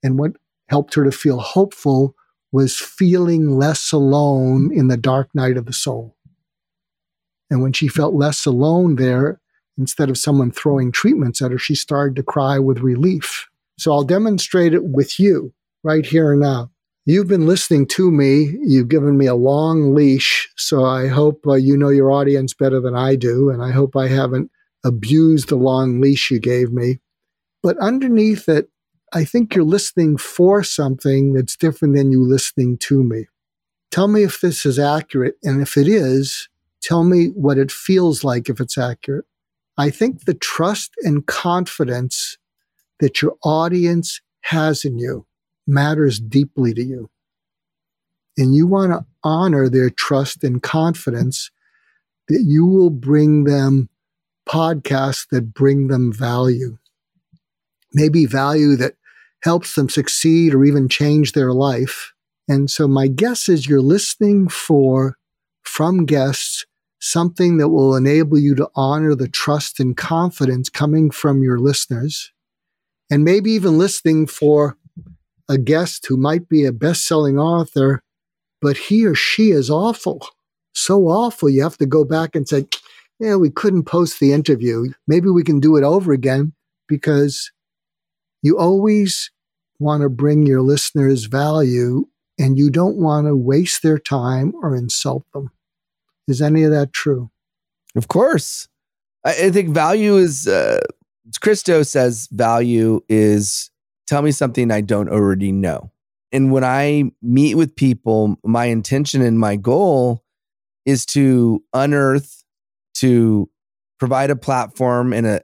[0.03, 0.33] And what
[0.69, 2.15] helped her to feel hopeful
[2.53, 6.17] was feeling less alone in the dark night of the soul.
[7.51, 9.41] And when she felt less alone there,
[9.77, 13.49] instead of someone throwing treatments at her, she started to cry with relief.
[13.79, 16.71] So I'll demonstrate it with you right here and now.
[17.07, 18.57] You've been listening to me.
[18.63, 20.49] You've given me a long leash.
[20.57, 23.49] So I hope uh, you know your audience better than I do.
[23.49, 24.51] And I hope I haven't
[24.85, 27.01] abused the long leash you gave me.
[27.63, 28.69] But underneath it,
[29.13, 33.27] I think you're listening for something that's different than you listening to me.
[33.91, 35.35] Tell me if this is accurate.
[35.43, 36.50] And if it is,
[36.83, 39.25] tell me what it feels like if it's accurate.
[39.77, 42.39] I think the trust and confidence
[43.01, 45.27] that your audience has in you
[45.67, 47.11] matters deeply to you.
[48.37, 51.51] And you want to honor their trust and confidence
[52.29, 53.89] that you will bring them
[54.49, 56.79] podcasts that bring them value.
[57.93, 58.95] Maybe value that
[59.43, 62.13] helps them succeed or even change their life.
[62.49, 65.17] And so my guess is you're listening for
[65.63, 66.67] from guests
[67.01, 72.33] something that will enable you to honor the trust and confidence coming from your listeners
[73.11, 74.77] and maybe even listening for
[75.49, 78.03] a guest who might be a best-selling author
[78.61, 80.27] but he or she is awful
[80.75, 82.67] so awful you have to go back and say
[83.19, 86.53] yeah we couldn't post the interview maybe we can do it over again
[86.87, 87.51] because
[88.43, 89.31] you always
[89.79, 92.07] want to bring your listeners value
[92.39, 95.51] and you don't want to waste their time or insult them.
[96.29, 97.31] Is any of that true?
[97.97, 98.69] Of course.
[99.25, 100.81] I, think value is, uh,
[101.41, 103.71] Christo says value is
[104.07, 105.91] tell me something I don't already know.
[106.33, 110.25] And when I meet with people, my intention and my goal
[110.87, 112.45] is to unearth,
[112.95, 113.51] to
[113.99, 115.43] provide a platform and a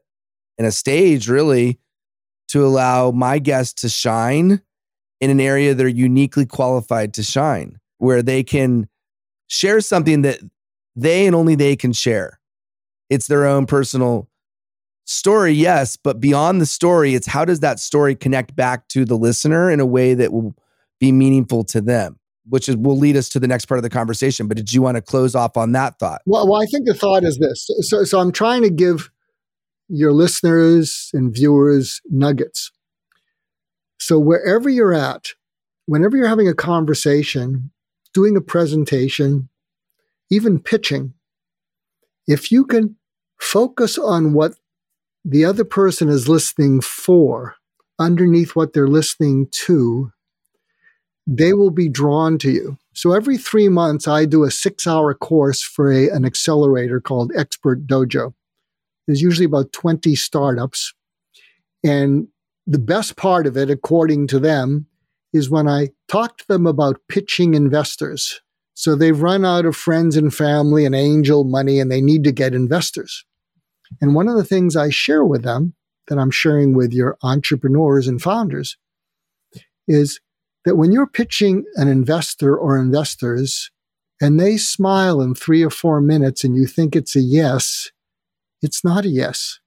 [0.59, 1.79] and a stage really
[2.49, 4.63] to allow my guests to shine
[5.21, 8.89] in an area they're uniquely qualified to shine, where they can
[9.49, 10.41] share something that
[10.97, 12.41] they and only they can share.
[13.09, 14.29] It's their own personal
[15.05, 19.17] story, yes, but beyond the story, it's how does that story connect back to the
[19.17, 20.57] listener in a way that will
[20.99, 23.91] be meaningful to them, which is, will lead us to the next part of the
[23.91, 24.49] conversation.
[24.49, 26.23] But did you want to close off on that thought?
[26.27, 27.69] Well, well I think the thought is this.
[27.83, 29.11] So, so I'm trying to give
[29.89, 32.73] your listeners and viewers nuggets.
[33.99, 35.29] So, wherever you're at,
[35.87, 37.71] whenever you're having a conversation,
[38.13, 39.49] doing a presentation,
[40.31, 41.15] even pitching,
[42.27, 42.97] if you can
[43.39, 44.55] focus on what
[45.25, 47.57] the other person is listening for
[47.99, 50.13] underneath what they're listening to,
[51.27, 52.79] they will be drawn to you.
[52.95, 57.33] So every three months, I do a six hour course for a, an accelerator called
[57.37, 58.33] Expert Dojo.
[59.07, 60.95] There's usually about 20 startups.
[61.85, 62.29] And
[62.67, 64.87] the best part of it, according to them,
[65.33, 68.41] is when I talk to them about pitching investors.
[68.77, 72.31] So they've run out of friends and family and angel money and they need to
[72.31, 73.25] get investors.
[74.03, 75.75] And one of the things I share with them
[76.09, 78.77] that I'm sharing with your entrepreneurs and founders
[79.89, 80.21] is
[80.67, 83.71] that when you're pitching an investor or investors
[84.21, 87.91] and they smile in three or four minutes and you think it's a yes,
[88.61, 89.59] it's not a yes.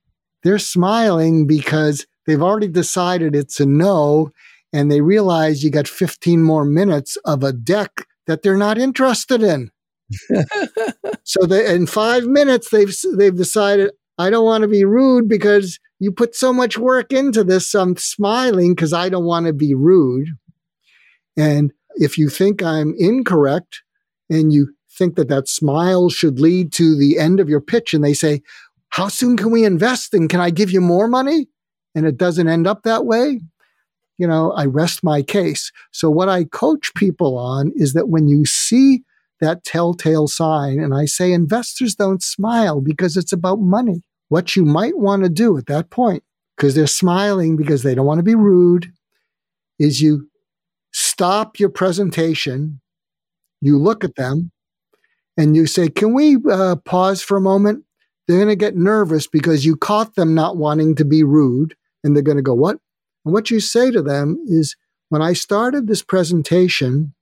[0.43, 4.31] They're smiling because they've already decided it's a no,
[4.71, 9.41] and they realize you got 15 more minutes of a deck that they're not interested
[9.41, 9.71] in.
[11.23, 15.79] so they, in five minutes, they've they've decided I don't want to be rude because
[15.99, 17.73] you put so much work into this.
[17.73, 20.27] I'm smiling because I don't want to be rude.
[21.35, 23.81] And if you think I'm incorrect,
[24.29, 28.03] and you think that that smile should lead to the end of your pitch, and
[28.03, 28.43] they say,
[28.89, 31.47] how soon can we invest and can I give you more money?
[31.95, 33.41] And it doesn't end up that way.
[34.19, 35.71] You know, I rest my case.
[35.91, 39.01] So, what I coach people on is that when you see
[39.41, 44.03] that telltale sign, and I say investors don't smile because it's about money.
[44.27, 46.23] What you might want to do at that point,
[46.55, 48.91] because they're smiling because they don't want to be rude,
[49.79, 50.29] is you
[50.91, 52.81] stop your presentation,
[53.61, 54.51] you look at them,
[55.37, 57.85] and you say, Can we uh, pause for a moment?
[58.27, 61.75] They're going to get nervous because you caught them not wanting to be rude.
[62.03, 62.79] And they're going to go, What?
[63.25, 64.75] And what you say to them is,
[65.09, 67.13] When I started this presentation,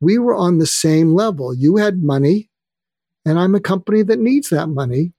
[0.00, 1.54] we were on the same level.
[1.54, 2.50] You had money,
[3.24, 5.12] and I'm a company that needs that money.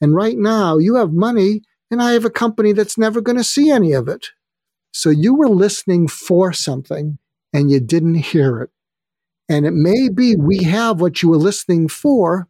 [0.00, 3.44] And right now, you have money, and I have a company that's never going to
[3.44, 4.28] see any of it.
[4.92, 7.18] So you were listening for something
[7.52, 8.70] and you didn't hear it.
[9.48, 12.48] And it may be we have what you were listening for,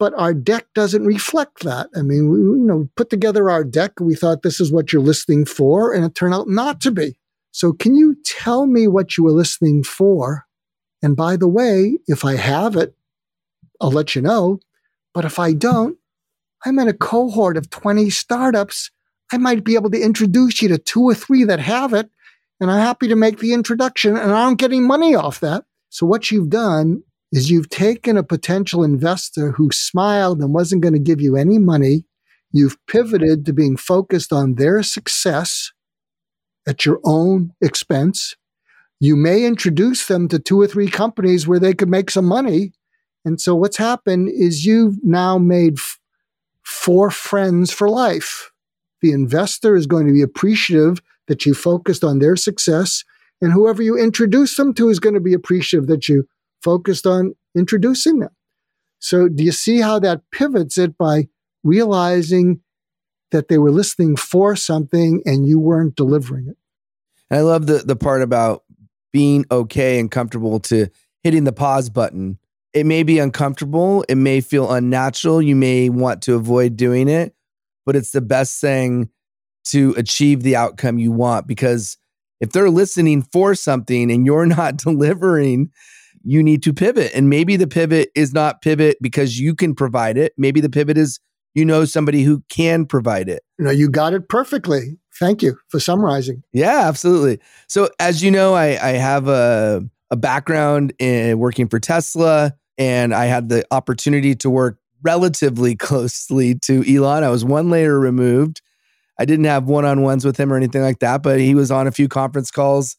[0.00, 1.88] but our deck doesn't reflect that.
[1.94, 5.02] I mean, we you know, put together our deck, we thought this is what you're
[5.02, 7.18] listening for, and it turned out not to be.
[7.52, 10.46] So, can you tell me what you were listening for?
[11.02, 12.96] And by the way, if I have it,
[13.80, 14.60] I'll let you know.
[15.12, 15.98] But if I don't,
[16.64, 18.90] I'm in a cohort of 20 startups.
[19.32, 22.08] I might be able to introduce you to two or three that have it.
[22.58, 25.64] And I'm happy to make the introduction and I'm not getting money off that.
[25.88, 30.94] So what you've done is you've taken a potential investor who smiled and wasn't going
[30.94, 32.04] to give you any money.
[32.52, 35.72] You've pivoted to being focused on their success
[36.66, 38.36] at your own expense.
[38.98, 42.72] You may introduce them to two or three companies where they could make some money.
[43.24, 45.98] And so what's happened is you've now made f-
[46.62, 48.50] four friends for life.
[49.02, 53.04] The investor is going to be appreciative that you focused on their success.
[53.40, 56.26] And whoever you introduce them to is going to be appreciative that you
[56.62, 58.30] focused on introducing them.
[58.98, 61.28] So, do you see how that pivots it by
[61.64, 62.60] realizing
[63.30, 66.56] that they were listening for something and you weren't delivering it?
[67.30, 68.64] And I love the the part about
[69.12, 70.88] being okay and comfortable to
[71.22, 72.38] hitting the pause button.
[72.72, 77.34] It may be uncomfortable, it may feel unnatural, you may want to avoid doing it,
[77.84, 79.10] but it's the best thing
[79.64, 81.96] to achieve the outcome you want because
[82.40, 85.70] if they're listening for something and you're not delivering,
[86.22, 87.12] you need to pivot.
[87.14, 90.32] And maybe the pivot is not pivot because you can provide it.
[90.36, 91.20] Maybe the pivot is
[91.54, 93.42] you know somebody who can provide it.
[93.58, 94.98] You know, you got it perfectly.
[95.18, 96.42] Thank you for summarizing.
[96.52, 97.40] Yeah, absolutely.
[97.66, 103.14] So as you know, I, I have a, a background in working for Tesla and
[103.14, 107.24] I had the opportunity to work relatively closely to Elon.
[107.24, 108.62] I was one layer removed.
[109.18, 111.92] I didn't have one-on-ones with him or anything like that, but he was on a
[111.92, 112.96] few conference calls,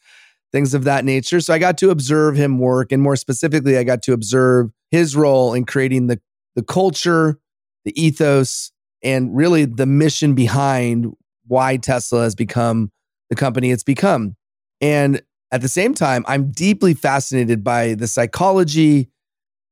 [0.51, 1.39] things of that nature.
[1.39, 5.15] So I got to observe him work and more specifically I got to observe his
[5.15, 6.19] role in creating the
[6.55, 7.39] the culture,
[7.85, 8.71] the ethos
[9.03, 11.07] and really the mission behind
[11.47, 12.91] why Tesla has become
[13.29, 14.35] the company it's become.
[14.79, 15.21] And
[15.51, 19.09] at the same time, I'm deeply fascinated by the psychology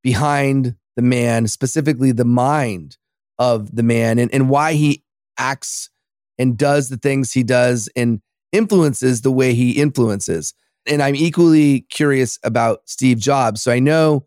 [0.04, 2.98] behind the man, specifically the mind
[3.38, 5.04] of the man, and, and why he
[5.38, 5.90] acts
[6.38, 8.22] and does the things he does and
[8.52, 10.54] influences the way he influences.
[10.88, 13.62] And I'm equally curious about Steve Jobs.
[13.62, 14.26] So I know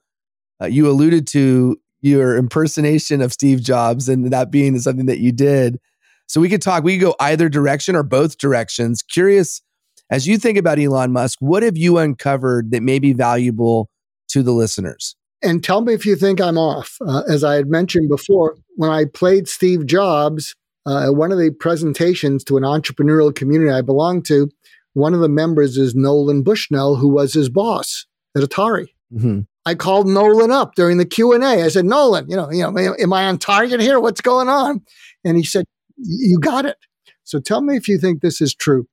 [0.61, 5.33] uh, you alluded to your impersonation of Steve Jobs and that being something that you
[5.33, 5.79] did.
[6.27, 9.03] So we could talk, we could go either direction or both directions.
[9.03, 9.63] Curious,
[10.11, 13.89] as you think about Elon Musk, what have you uncovered that may be valuable
[14.29, 15.17] to the listeners?
[15.43, 16.97] And tell me if you think I'm off.
[17.05, 20.55] Uh, as I had mentioned before, when I played Steve Jobs
[20.87, 24.49] uh, at one of the presentations to an entrepreneurial community I belong to,
[24.95, 28.89] one of the members is Nolan Bushnell, who was his boss at Atari.
[29.13, 29.41] Mm-hmm.
[29.65, 31.65] I called Nolan up during the Q and A.
[31.65, 34.01] I said, "Nolan, you know, you know, am I on target here?
[34.01, 34.83] What's going on?"
[35.25, 35.67] And he said,
[35.97, 36.77] "You got it."
[37.25, 38.87] So tell me if you think this is true.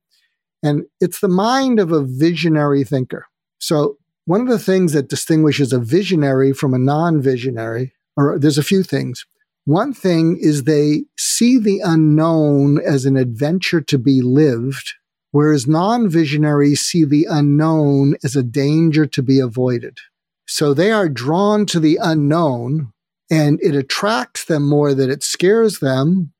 [0.62, 3.26] And it's the mind of a visionary thinker.
[3.58, 3.96] So
[4.26, 8.82] one of the things that distinguishes a visionary from a non-visionary, or there's a few
[8.82, 9.26] things.
[9.64, 14.94] One thing is they see the unknown as an adventure to be lived,
[15.30, 19.98] whereas non-visionaries see the unknown as a danger to be avoided.
[20.46, 22.92] So they are drawn to the unknown
[23.30, 26.32] and it attracts them more than it scares them.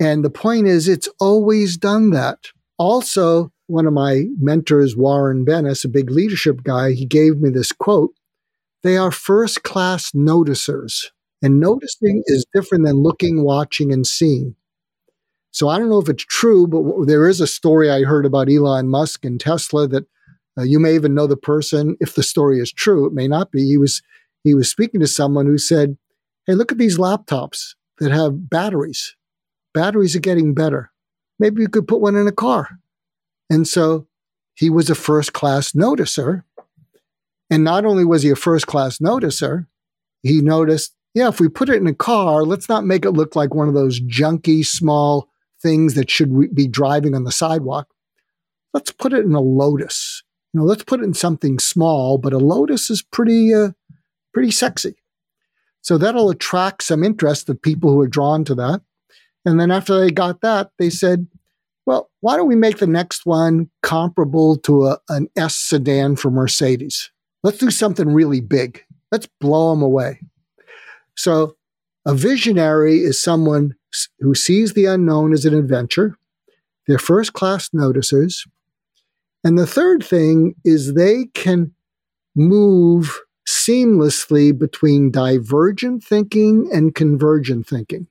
[0.00, 2.38] And the point is, it's always done that.
[2.78, 7.72] Also, one of my mentors, Warren Bennis, a big leadership guy, he gave me this
[7.72, 8.14] quote
[8.82, 11.10] They are first class noticers.
[11.42, 14.56] And noticing is different than looking, watching, and seeing.
[15.54, 18.50] So I don't know if it's true, but there is a story I heard about
[18.50, 20.04] Elon Musk and Tesla that
[20.58, 23.06] uh, you may even know the person if the story is true.
[23.06, 23.64] It may not be.
[23.64, 24.02] He was
[24.42, 25.96] he was speaking to someone who said,
[26.48, 29.14] "Hey, look at these laptops that have batteries.
[29.72, 30.90] Batteries are getting better.
[31.38, 32.80] Maybe you could put one in a car."
[33.48, 34.08] And so
[34.54, 36.42] he was a first class noticer.
[37.48, 39.66] And not only was he a first class noticer,
[40.24, 43.36] he noticed, yeah, if we put it in a car, let's not make it look
[43.36, 45.28] like one of those junky small
[45.64, 47.88] things that should be driving on the sidewalk.
[48.72, 50.22] Let's put it in a Lotus
[50.54, 53.70] you know, let's put it in something small, but a lotus is pretty, uh,
[54.32, 54.94] pretty sexy.
[55.82, 58.80] So that'll attract some interest of people who are drawn to that.
[59.44, 61.26] And then after they got that, they said,
[61.86, 66.30] well, why don't we make the next one comparable to a, an S sedan for
[66.30, 67.10] Mercedes?
[67.42, 68.82] Let's do something really big.
[69.10, 70.20] Let's blow them away.
[71.16, 71.56] So
[72.06, 73.74] A visionary is someone
[74.20, 76.16] who sees the unknown as an adventure.
[76.86, 78.46] They're first class noticers.
[79.42, 81.72] And the third thing is they can
[82.34, 88.06] move seamlessly between divergent thinking and convergent thinking.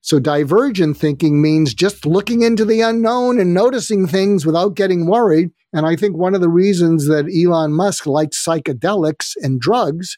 [0.00, 5.50] So, divergent thinking means just looking into the unknown and noticing things without getting worried.
[5.72, 10.16] And I think one of the reasons that Elon Musk likes psychedelics and drugs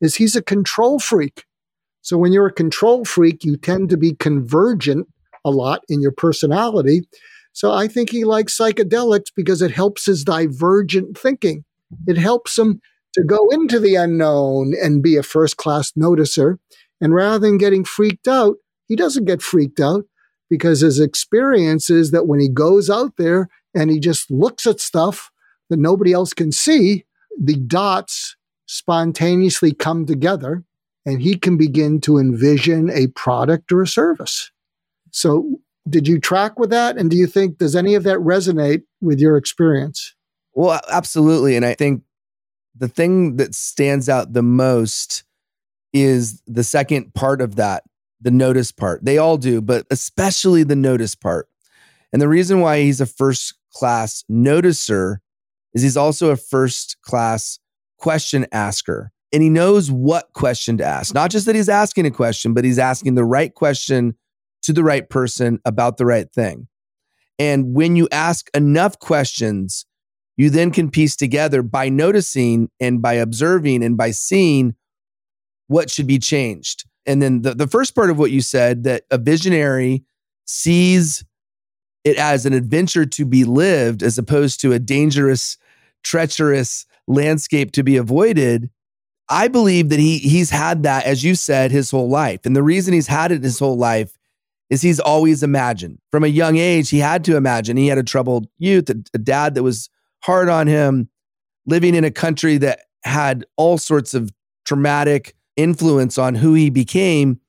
[0.00, 1.44] is he's a control freak.
[2.02, 5.08] So, when you're a control freak, you tend to be convergent
[5.44, 7.02] a lot in your personality.
[7.52, 11.64] So, I think he likes psychedelics because it helps his divergent thinking.
[12.06, 12.80] It helps him
[13.14, 16.58] to go into the unknown and be a first class noticer.
[17.00, 18.56] And rather than getting freaked out,
[18.88, 20.04] he doesn't get freaked out
[20.48, 24.80] because his experience is that when he goes out there and he just looks at
[24.80, 25.30] stuff
[25.70, 27.04] that nobody else can see,
[27.40, 28.36] the dots
[28.66, 30.64] spontaneously come together
[31.04, 34.50] and he can begin to envision a product or a service.
[35.10, 36.96] So, did you track with that?
[36.96, 40.14] And do you think, does any of that resonate with your experience?
[40.54, 41.56] Well, absolutely.
[41.56, 42.02] And I think
[42.76, 45.24] the thing that stands out the most
[45.92, 47.82] is the second part of that,
[48.20, 49.04] the notice part.
[49.04, 51.48] They all do, but especially the notice part.
[52.12, 55.16] And the reason why he's a first class noticer
[55.74, 57.58] is he's also a first class
[57.98, 59.12] question asker.
[59.32, 61.14] And he knows what question to ask.
[61.14, 64.16] Not just that he's asking a question, but he's asking the right question
[64.62, 66.68] to the right person about the right thing.
[67.38, 69.86] And when you ask enough questions,
[70.36, 74.74] you then can piece together by noticing and by observing and by seeing
[75.66, 76.84] what should be changed.
[77.06, 80.04] And then the, the first part of what you said that a visionary
[80.44, 81.24] sees
[82.04, 85.56] it as an adventure to be lived as opposed to a dangerous,
[86.02, 88.70] treacherous landscape to be avoided.
[89.28, 92.40] I believe that he he's had that, as you said, his whole life.
[92.44, 94.18] And the reason he's had it his whole life
[94.68, 95.98] is he's always imagined.
[96.10, 97.76] From a young age, he had to imagine.
[97.76, 99.90] He had a troubled youth, a, a dad that was
[100.24, 101.08] hard on him,
[101.66, 104.30] living in a country that had all sorts of
[104.64, 107.40] traumatic influence on who he became,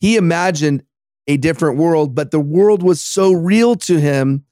[0.00, 0.82] he imagined
[1.26, 4.44] a different world, but the world was so real to him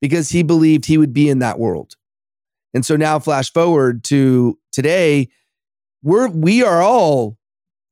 [0.00, 1.94] because he believed he would be in that world.
[2.74, 5.28] And so now flash forward to today,
[6.02, 7.36] we're we are all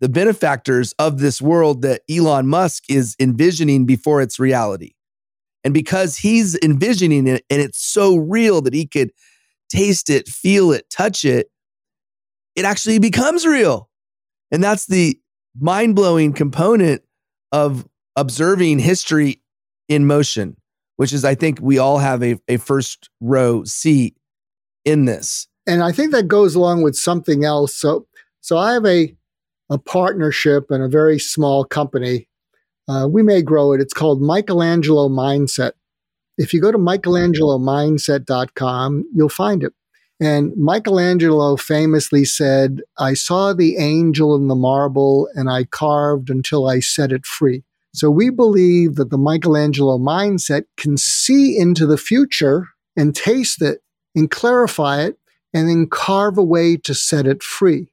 [0.00, 4.92] the benefactors of this world that Elon Musk is envisioning before its reality.
[5.64, 9.10] And because he's envisioning it and it's so real that he could
[9.68, 11.50] taste it, feel it, touch it,
[12.54, 13.90] it actually becomes real.
[14.50, 15.18] And that's the
[15.58, 17.02] mind blowing component
[17.52, 17.86] of
[18.16, 19.42] observing history
[19.88, 20.56] in motion,
[20.96, 24.16] which is, I think, we all have a, a first row seat
[24.84, 25.47] in this.
[25.68, 27.74] And I think that goes along with something else.
[27.74, 28.06] So,
[28.40, 29.14] so I have a,
[29.70, 32.28] a partnership and a very small company
[32.88, 33.80] uh, we may grow it.
[33.80, 35.72] It's called Michelangelo Mindset.
[36.38, 39.74] If you go to michelangelomindset.com, you'll find it.
[40.20, 46.66] And Michelangelo famously said, I saw the angel in the marble and I carved until
[46.66, 47.62] I set it free.
[47.94, 53.80] So we believe that the Michelangelo mindset can see into the future and taste it
[54.14, 55.17] and clarify it
[55.54, 57.88] and then carve a way to set it free.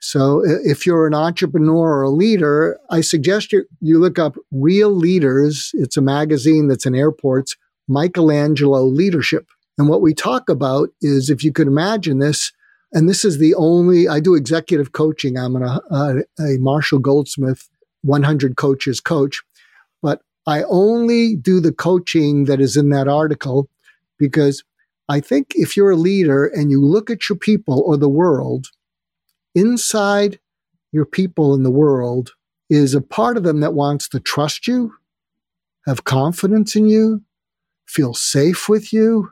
[0.00, 4.90] So if you're an entrepreneur or a leader, I suggest you, you look up Real
[4.90, 5.72] Leaders.
[5.74, 7.56] It's a magazine that's in airports,
[7.86, 9.46] Michelangelo Leadership.
[9.76, 12.52] And what we talk about is if you could imagine this,
[12.92, 15.36] and this is the only, I do executive coaching.
[15.36, 17.68] I'm an, a, a Marshall Goldsmith
[18.02, 19.42] 100 coaches coach,
[20.02, 23.68] but I only do the coaching that is in that article
[24.18, 24.64] because
[25.10, 28.68] I think if you're a leader and you look at your people or the world,
[29.56, 30.38] inside
[30.92, 32.30] your people in the world
[32.70, 34.92] is a part of them that wants to trust you,
[35.84, 37.22] have confidence in you,
[37.88, 39.30] feel safe with you,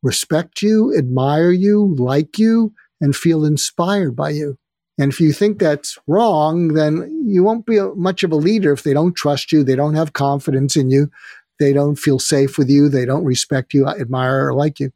[0.00, 4.56] respect you, admire you, like you, and feel inspired by you.
[4.96, 8.72] And if you think that's wrong, then you won't be a, much of a leader
[8.72, 11.10] if they don't trust you, they don't have confidence in you,
[11.58, 14.92] they don't feel safe with you, they don't respect you, admire, or like you.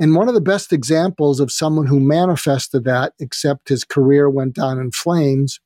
[0.00, 4.54] And one of the best examples of someone who manifested that, except his career went
[4.54, 5.60] down in flames,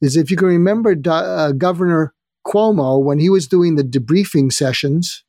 [0.00, 2.14] is if you can remember uh, Governor
[2.46, 5.24] Cuomo when he was doing the debriefing sessions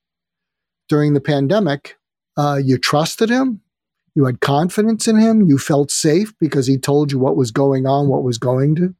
[0.87, 1.97] during the pandemic.
[2.37, 3.61] Uh, you trusted him,
[4.15, 7.85] you had confidence in him, you felt safe because he told you what was going
[7.85, 8.93] on, what was going to.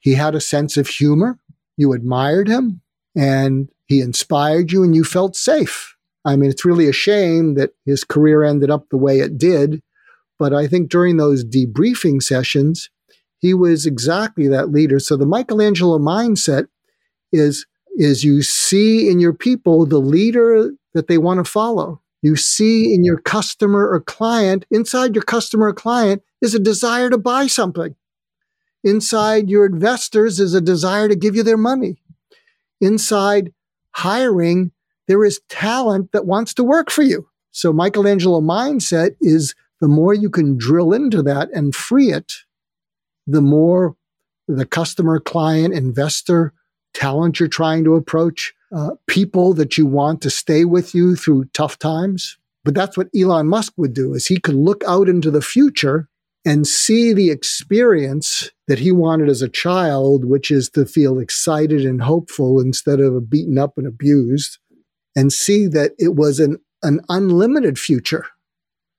[0.00, 1.38] He had a sense of humor,
[1.76, 2.80] you admired him,
[3.16, 5.96] and he inspired you, and you felt safe.
[6.24, 9.82] I mean, it's really a shame that his career ended up the way it did.
[10.38, 12.90] But I think during those debriefing sessions,
[13.38, 14.98] he was exactly that leader.
[14.98, 16.66] So the Michelangelo mindset
[17.32, 17.66] is
[17.96, 22.00] is you see in your people the leader that they want to follow.
[22.22, 27.10] You see in your customer or client, inside your customer or client is a desire
[27.10, 27.94] to buy something.
[28.84, 31.96] Inside your investors is a desire to give you their money.
[32.80, 33.52] Inside
[33.92, 34.72] hiring,
[35.10, 37.28] there is talent that wants to work for you.
[37.50, 42.32] So Michelangelo mindset is the more you can drill into that and free it,
[43.26, 43.96] the more
[44.46, 46.52] the customer, client, investor,
[46.94, 51.46] talent you're trying to approach, uh, people that you want to stay with you through
[51.46, 52.38] tough times.
[52.62, 56.08] But that's what Elon Musk would do is he could look out into the future
[56.44, 61.84] and see the experience that he wanted as a child, which is to feel excited
[61.84, 64.58] and hopeful instead of beaten up and abused,
[65.16, 68.26] and see that it was an, an unlimited future.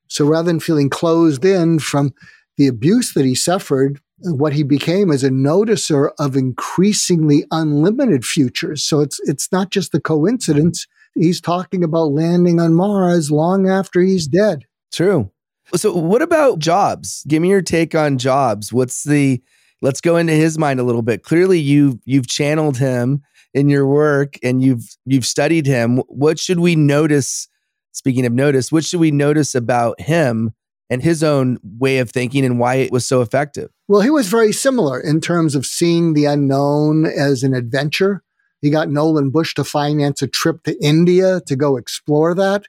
[0.07, 2.13] So rather than feeling closed in from
[2.57, 8.83] the abuse that he suffered, what he became is a noticer of increasingly unlimited futures.
[8.83, 10.85] So it's it's not just a coincidence.
[11.15, 14.65] He's talking about landing on Mars long after he's dead.
[14.91, 15.31] True.
[15.75, 17.23] So what about Jobs?
[17.27, 18.71] Give me your take on Jobs.
[18.71, 19.41] What's the
[19.81, 21.23] let's go into his mind a little bit.
[21.23, 25.97] Clearly you you've channeled him in your work and you've you've studied him.
[26.07, 27.47] What should we notice
[27.91, 30.53] speaking of notice, what should we notice about him
[30.89, 33.69] and his own way of thinking and why it was so effective?
[33.87, 38.23] Well, he was very similar in terms of seeing the unknown as an adventure.
[38.61, 42.65] He got Nolan Bush to finance a trip to India to go explore that.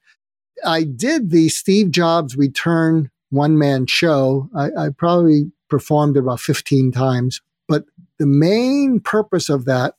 [0.64, 4.48] I did the Steve Jobs Return one man show.
[4.54, 7.40] I, I probably performed it about 15 times.
[7.66, 7.84] But
[8.18, 9.94] the main purpose of that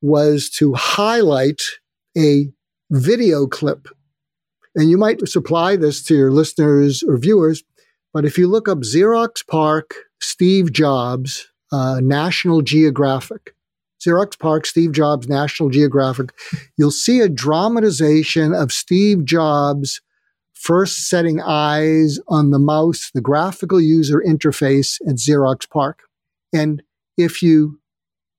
[0.00, 1.62] was to highlight
[2.16, 2.46] a
[2.90, 3.88] video clip
[4.78, 7.64] and you might supply this to your listeners or viewers,
[8.14, 13.54] but if you look up Xerox PARC, Steve Jobs, uh, National Geographic,
[14.00, 16.30] Xerox PARC, Steve Jobs, National Geographic,
[16.76, 20.00] you'll see a dramatization of Steve Jobs
[20.54, 26.02] first setting eyes on the mouse, the graphical user interface at Xerox PARC.
[26.52, 26.84] And
[27.16, 27.80] if you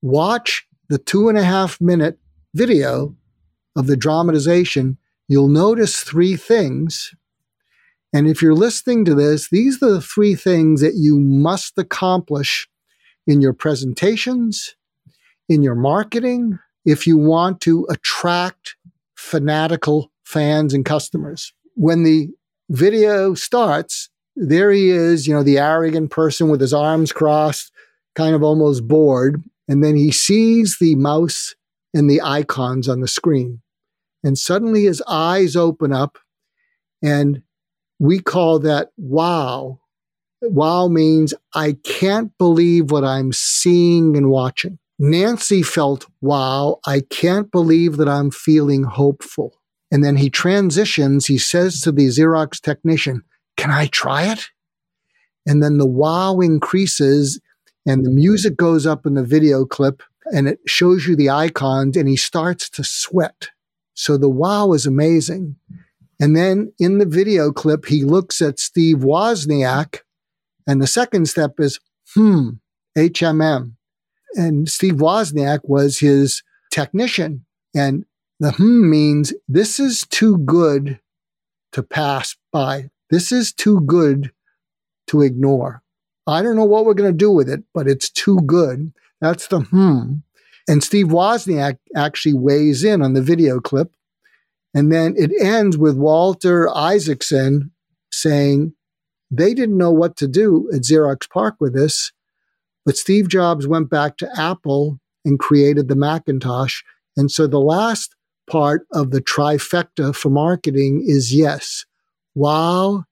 [0.02, 2.20] watch the two and a half minute
[2.54, 3.16] video
[3.76, 7.14] of the dramatization, you'll notice three things.
[8.12, 12.68] And if you're listening to this, these are the three things that you must accomplish
[13.28, 14.76] in your presentations,
[15.48, 18.76] in your marketing, if you want to attract
[19.16, 21.54] fanatical fans and customers.
[21.76, 22.30] When the
[22.70, 27.72] video starts, there he is, you know, the arrogant person with his arms crossed,
[28.16, 29.44] kind of almost bored.
[29.70, 31.56] And then he sees the mouse
[31.94, 33.62] and the icons on the screen.
[34.24, 36.18] And suddenly his eyes open up,
[37.02, 37.44] and
[38.00, 39.80] we call that wow.
[40.42, 44.80] Wow means I can't believe what I'm seeing and watching.
[44.98, 46.80] Nancy felt wow.
[46.86, 49.54] I can't believe that I'm feeling hopeful.
[49.92, 51.28] And then he transitions.
[51.28, 53.24] He says to the Xerox technician,
[53.56, 54.48] Can I try it?
[55.46, 57.40] And then the wow increases
[57.90, 61.98] and the music goes up in the video clip and it shows you the icons
[61.98, 63.50] and he starts to sweat.
[63.96, 65.56] So the wow is amazing.
[66.20, 70.02] And then in the video clip, he looks at Steve Wozniak.
[70.68, 71.80] And the second step is,
[72.14, 72.50] hmm,
[72.96, 73.72] HMM.
[74.36, 77.44] And Steve Wozniak was his technician.
[77.76, 78.06] And
[78.40, 81.00] the hmm means this is too good
[81.72, 82.92] to pass by.
[83.10, 84.32] This is too good
[85.08, 85.82] to ignore.
[86.30, 88.94] I don't know what we're going to do with it, but it's too good.
[89.22, 90.16] That's the hmm.
[90.68, 93.92] And Steve Wozniak actually weighs in on the video clip.
[94.74, 97.72] And then it ends with Walter Isaacson
[98.12, 98.74] saying
[99.32, 102.12] they didn't know what to do at Xerox PARC with this,
[102.86, 106.82] but Steve Jobs went back to Apple and created the Macintosh.
[107.18, 108.16] And so the last
[108.50, 111.86] part of the trifecta for marketing is yes.
[112.36, 113.06] Wow.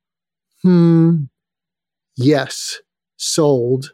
[0.61, 1.23] Hmm.
[2.15, 2.81] Yes.
[3.17, 3.93] Sold.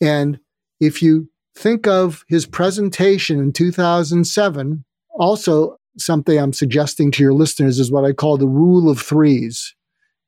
[0.00, 0.38] And
[0.80, 4.84] if you think of his presentation in 2007,
[5.18, 9.74] also something I'm suggesting to your listeners is what I call the rule of threes.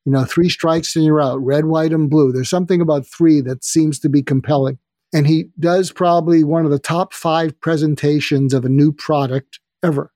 [0.04, 2.32] You know, three strikes and you're out, red, white, and blue.
[2.32, 4.78] There's something about three that seems to be compelling.
[5.12, 10.12] And he does probably one of the top five presentations of a new product ever.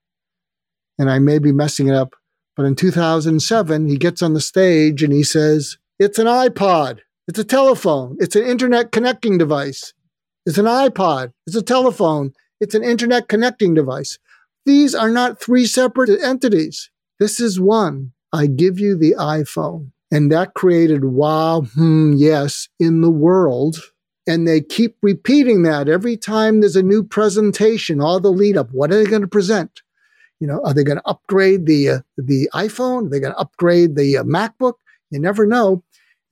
[0.98, 2.14] And I may be messing it up,
[2.56, 7.00] but in 2007, he gets on the stage and he says, It's an iPod.
[7.28, 8.16] It's a telephone.
[8.18, 9.94] It's an internet connecting device.
[10.44, 11.32] It's an iPod.
[11.46, 12.32] It's a telephone.
[12.60, 14.18] It's an internet connecting device.
[14.66, 16.90] These are not three separate entities.
[17.20, 18.12] This is one.
[18.32, 19.92] I give you the iPhone.
[20.10, 23.76] And that created wow, hmm, yes, in the world.
[24.26, 28.70] And they keep repeating that every time there's a new presentation, all the lead up.
[28.72, 29.82] What are they going to present?
[30.40, 33.06] You know, are they going to upgrade the uh, the iPhone?
[33.06, 34.74] Are they going to upgrade the uh, MacBook?
[35.10, 35.82] You never know.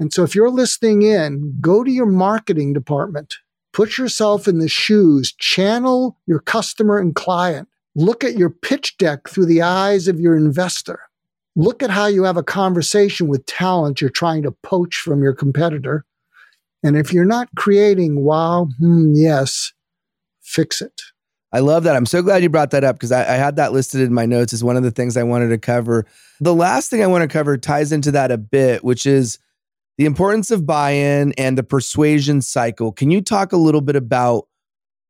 [0.01, 3.34] And so if you're listening in, go to your marketing department,
[3.74, 7.68] put yourself in the shoes, channel your customer and client.
[7.94, 11.01] Look at your pitch deck through the eyes of your investor.
[11.55, 15.34] Look at how you have a conversation with talent you're trying to poach from your
[15.34, 16.07] competitor.
[16.82, 19.72] And if you're not creating wow, hmm, yes,
[20.40, 21.03] fix it.
[21.53, 21.96] I love that.
[21.96, 24.24] I'm so glad you brought that up because I, I, had that listed in my
[24.24, 26.07] notes as one of the things I wanted to cover.
[26.40, 29.38] The last thing I want to cover ties into that a bit, which is
[29.99, 32.93] the importance of buy in and the persuasion cycle.
[32.93, 34.47] Can you talk a little bit about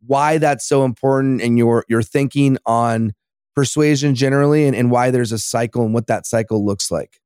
[0.07, 3.12] why that's so important and your, your thinking on
[3.55, 7.20] persuasion generally and, and why there's a cycle and what that cycle looks like?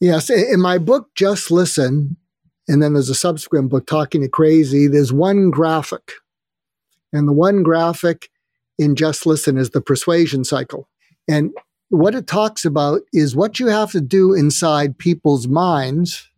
[0.00, 0.30] Yes.
[0.30, 2.16] In my book, Just Listen,
[2.68, 6.12] and then there's a subsequent book, Talking to Crazy, there's one graphic.
[7.12, 8.30] And the one graphic
[8.78, 10.88] in Just Listen is the persuasion cycle.
[11.28, 11.52] And
[11.90, 16.29] what it talks about is what you have to do inside people's minds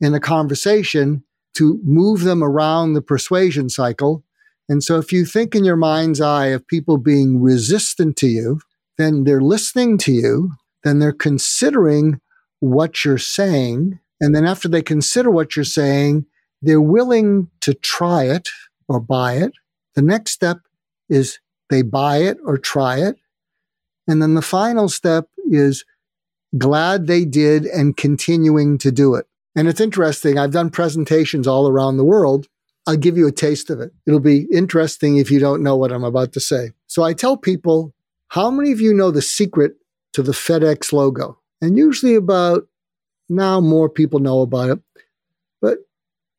[0.00, 1.24] in a conversation
[1.56, 4.24] to move them around the persuasion cycle.
[4.68, 8.60] And so if you think in your mind's eye of people being resistant to you,
[8.96, 10.52] then they're listening to you,
[10.84, 12.20] then they're considering
[12.60, 13.98] what you're saying.
[14.20, 16.26] And then after they consider what you're saying,
[16.60, 18.48] they're willing to try it
[18.88, 19.52] or buy it.
[19.94, 20.58] The next step
[21.08, 21.38] is
[21.70, 23.16] they buy it or try it.
[24.06, 25.84] And then the final step is
[26.56, 29.26] glad they did and continuing to do it.
[29.56, 30.38] And it's interesting.
[30.38, 32.46] I've done presentations all around the world.
[32.86, 33.92] I'll give you a taste of it.
[34.06, 36.72] It'll be interesting if you don't know what I'm about to say.
[36.86, 37.94] So I tell people,
[38.28, 39.76] how many of you know the secret
[40.12, 41.38] to the FedEx logo?
[41.60, 42.66] And usually about
[43.28, 44.78] now more people know about it,
[45.60, 45.78] but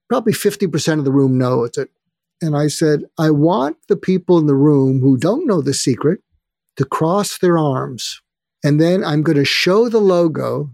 [0.08, 1.90] probably 50% of the room knows it
[2.42, 6.22] and I said, I want the people in the room who don't know the secret
[6.78, 8.22] to cross their arms.
[8.64, 10.70] And then I'm going to show the logo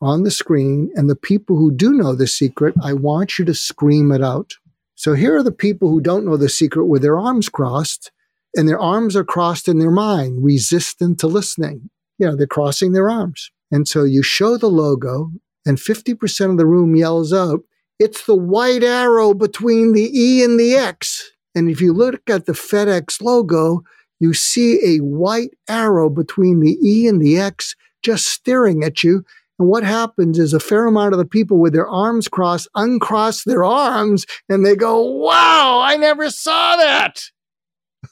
[0.00, 0.90] on the screen.
[0.94, 4.52] And the people who do know the secret, I want you to scream it out.
[4.94, 8.10] So here are the people who don't know the secret with their arms crossed,
[8.54, 11.88] and their arms are crossed in their mind, resistant to listening.
[12.18, 13.50] You know, they're crossing their arms.
[13.70, 15.30] And so you show the logo,
[15.64, 17.60] and 50% of the room yells out,
[17.98, 21.30] it's the white arrow between the E and the X.
[21.54, 23.82] And if you look at the FedEx logo,
[24.18, 29.24] you see a white arrow between the E and the X just staring at you.
[29.60, 33.44] And what happens is a fair amount of the people with their arms crossed uncross
[33.44, 37.20] their arms and they go, Wow, I never saw that.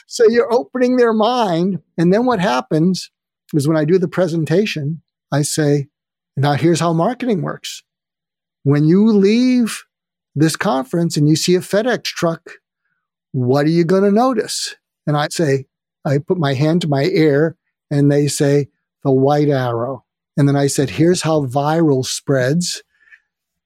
[0.07, 1.80] so you're opening their mind.
[1.97, 3.09] And then what happens
[3.53, 5.01] is when I do the presentation,
[5.32, 5.88] I say,
[6.36, 7.82] Now here's how marketing works
[8.63, 9.86] when you leave
[10.36, 12.41] this conference and you see a FedEx truck,
[13.32, 14.76] what are you going to notice?
[15.07, 15.68] And I say,
[16.05, 17.55] I put my hand to my ear
[17.89, 18.68] and they say,
[19.05, 20.03] the white arrow.
[20.38, 22.83] And then I said, here's how viral spreads.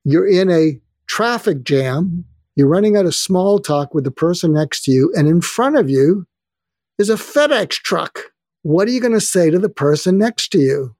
[0.05, 2.25] You're in a traffic jam.
[2.55, 5.11] You're running out of small talk with the person next to you.
[5.15, 6.25] And in front of you
[6.97, 8.19] is a FedEx truck.
[8.63, 10.95] What are you going to say to the person next to you?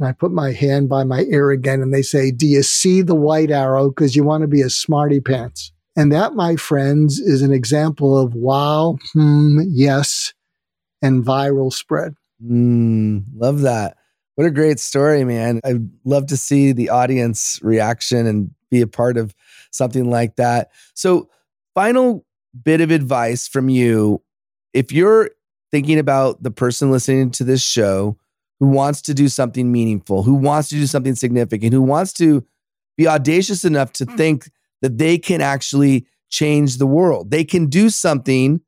[0.00, 3.02] And I put my hand by my ear again and they say, Do you see
[3.02, 3.90] the white arrow?
[3.90, 5.72] Because you want to be a smarty pants.
[5.94, 10.32] And that, my friends, is an example of wow, hmm, yes,
[11.02, 12.14] and viral spread.
[12.42, 13.96] Mm, love that.
[14.34, 15.60] What a great story, man.
[15.64, 19.34] I'd love to see the audience reaction and be a part of
[19.70, 20.70] something like that.
[20.94, 21.28] So,
[21.74, 22.24] final
[22.64, 24.22] bit of advice from you
[24.72, 25.30] if you're
[25.70, 28.16] thinking about the person listening to this show
[28.60, 32.44] who wants to do something meaningful, who wants to do something significant, who wants to
[32.96, 34.16] be audacious enough to mm.
[34.16, 34.50] think
[34.82, 37.30] that they can actually change the world.
[37.30, 38.60] They can do something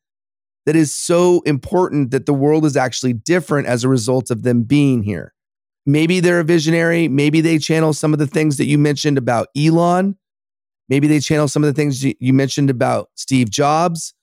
[0.66, 4.62] that is so important that the world is actually different as a result of them
[4.62, 5.34] being here.
[5.87, 7.09] Maybe they're a visionary.
[7.09, 10.16] Maybe they channel some of the things that you mentioned about Elon.
[10.89, 14.14] Maybe they channel some of the things you mentioned about Steve Jobs.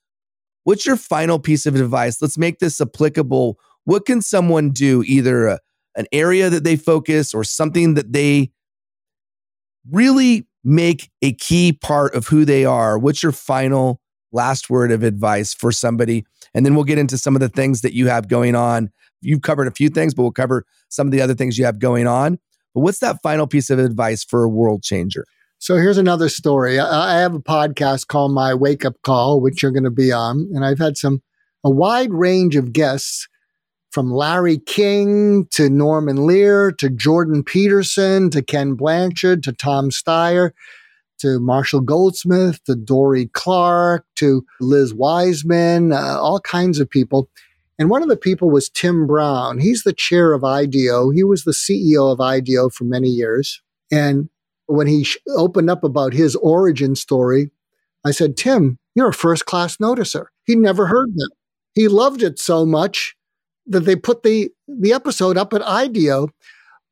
[0.63, 2.21] What's your final piece of advice?
[2.21, 5.59] Let's make this applicable what can someone do either a,
[5.95, 8.51] an area that they focus or something that they
[9.89, 13.99] really make a key part of who they are what's your final
[14.31, 16.25] last word of advice for somebody.
[16.53, 18.91] And then we'll get into some of the things that you have going on.
[19.21, 21.79] You've covered a few things but we'll cover some of the other things you have
[21.79, 22.39] going on.
[22.73, 25.25] But what's that final piece of advice for a world changer?
[25.59, 26.79] So here's another story.
[26.79, 30.49] I have a podcast called my wake up call which you're going to be on
[30.53, 31.21] and i've had some
[31.63, 33.27] a wide range of guests
[33.91, 40.51] from Larry King to Norman Lear to Jordan Peterson to Ken Blanchard to Tom Steyer
[41.21, 47.29] to Marshall Goldsmith to Dorie Clark to Liz Wiseman, uh, all kinds of people.
[47.79, 49.59] And one of the people was Tim Brown.
[49.59, 51.09] He's the chair of IDEO.
[51.09, 53.61] He was the CEO of IDEO for many years.
[53.91, 54.29] And
[54.67, 57.49] when he sh- opened up about his origin story,
[58.05, 60.25] I said, Tim, you're a first class noticer.
[60.45, 61.31] He never heard that.
[61.73, 63.15] He loved it so much
[63.65, 66.29] that they put the, the episode up at IDEO.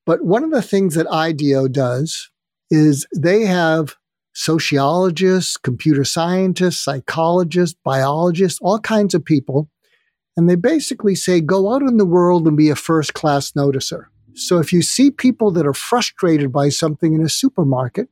[0.06, 2.30] But one of the things that IDEO does
[2.72, 3.96] is they have
[4.40, 9.70] sociologists, computer scientists, psychologists, biologists, all kinds of people.
[10.38, 14.06] And they basically say, go out in the world and be a first class noticer.
[14.36, 18.08] So if you see people that are frustrated by something in a supermarket,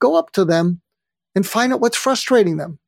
[0.00, 0.80] go up to them
[1.36, 2.80] and find out what's frustrating them.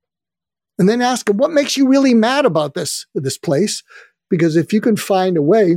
[0.76, 3.84] And then ask them, what makes you really mad about this, this place?
[4.28, 5.76] Because if you can find a way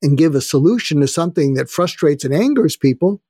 [0.00, 3.20] and give a solution to something that frustrates and angers people,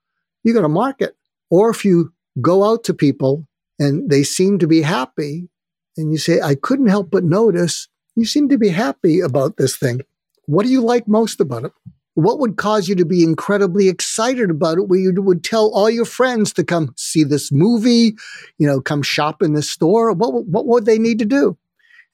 [0.44, 1.16] you're going to market.
[1.48, 3.46] Or if you go out to people
[3.78, 5.48] and they seem to be happy,
[5.96, 9.76] and you say, I couldn't help but notice you seem to be happy about this
[9.76, 10.02] thing.
[10.46, 11.72] What do you like most about it?
[12.14, 15.88] What would cause you to be incredibly excited about it where you would tell all
[15.88, 18.16] your friends to come see this movie,
[18.58, 20.12] you know, come shop in this store?
[20.12, 21.56] What, what would they need to do?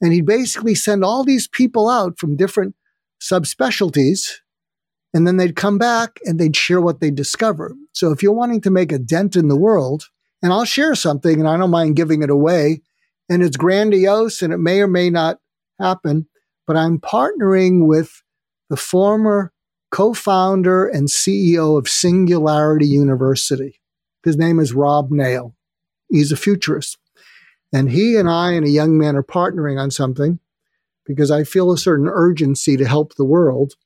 [0.01, 2.75] And he'd basically send all these people out from different
[3.21, 4.29] subspecialties
[5.17, 7.75] and then they'd come back and they'd share what they discovered.
[7.93, 10.11] So if you're wanting to make a dent in the world,
[10.43, 12.83] and I'll share something and I don't mind giving it away,
[13.31, 15.39] and it's grandiose and it may or may not
[15.81, 16.29] happen,
[16.67, 18.23] but I'm partnering with
[18.69, 19.55] the former
[19.91, 23.81] co founder and CEO of Singularity University.
[24.23, 25.55] His name is Rob Nail.
[26.11, 26.99] He's a futurist.
[27.73, 30.41] And he and I and a young man are partnering on something
[31.07, 33.77] because I feel a certain urgency to help the world.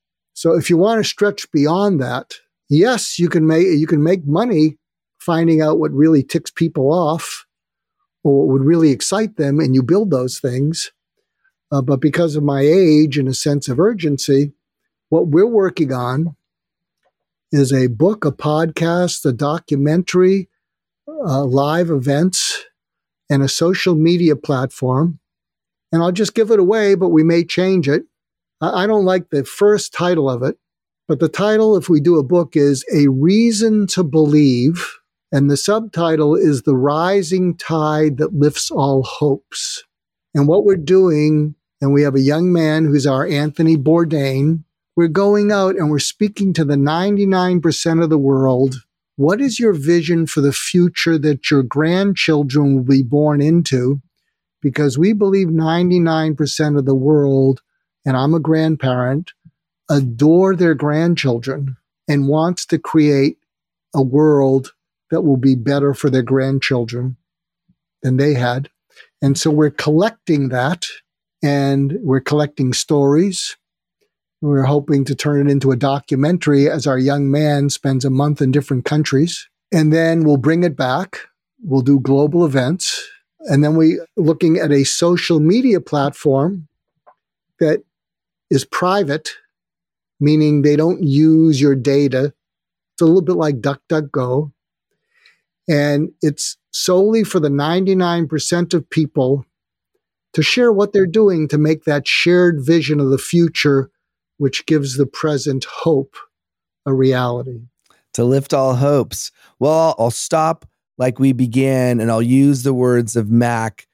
[0.40, 2.36] So if you want to stretch beyond that,
[2.70, 4.78] yes, you can make you can make money
[5.18, 7.44] finding out what really ticks people off
[8.24, 10.92] or what would really excite them, and you build those things.
[11.70, 14.54] Uh, but because of my age and a sense of urgency,
[15.10, 16.34] what we're working on
[17.52, 20.48] is a book, a podcast, a documentary,
[21.06, 22.64] uh, live events,
[23.28, 25.18] and a social media platform.
[25.92, 28.04] And I'll just give it away, but we may change it
[28.60, 30.58] I don't like the first title of it,
[31.08, 34.98] but the title, if we do a book, is A Reason to Believe.
[35.32, 39.84] And the subtitle is The Rising Tide That Lifts All Hopes.
[40.34, 44.64] And what we're doing, and we have a young man who's our Anthony Bourdain,
[44.96, 48.74] we're going out and we're speaking to the 99% of the world.
[49.16, 54.02] What is your vision for the future that your grandchildren will be born into?
[54.60, 57.62] Because we believe 99% of the world
[58.10, 59.34] and I'm a grandparent,
[59.88, 61.76] adore their grandchildren
[62.08, 63.38] and wants to create
[63.94, 64.72] a world
[65.12, 67.16] that will be better for their grandchildren
[68.02, 68.68] than they had.
[69.22, 70.86] And so we're collecting that
[71.40, 73.56] and we're collecting stories.
[74.40, 78.42] We're hoping to turn it into a documentary as our young man spends a month
[78.42, 79.48] in different countries.
[79.70, 81.20] And then we'll bring it back.
[81.62, 83.08] We'll do global events.
[83.42, 86.66] And then we're looking at a social media platform
[87.60, 87.84] that
[88.50, 89.30] is private,
[90.18, 92.34] meaning they don't use your data.
[92.94, 94.52] It's a little bit like DuckDuckGo.
[95.68, 99.44] And it's solely for the 99% of people
[100.32, 103.90] to share what they're doing to make that shared vision of the future,
[104.38, 106.16] which gives the present hope,
[106.86, 107.60] a reality.
[108.14, 109.30] To lift all hopes.
[109.58, 110.66] Well, I'll stop
[110.98, 113.86] like we began and I'll use the words of Mac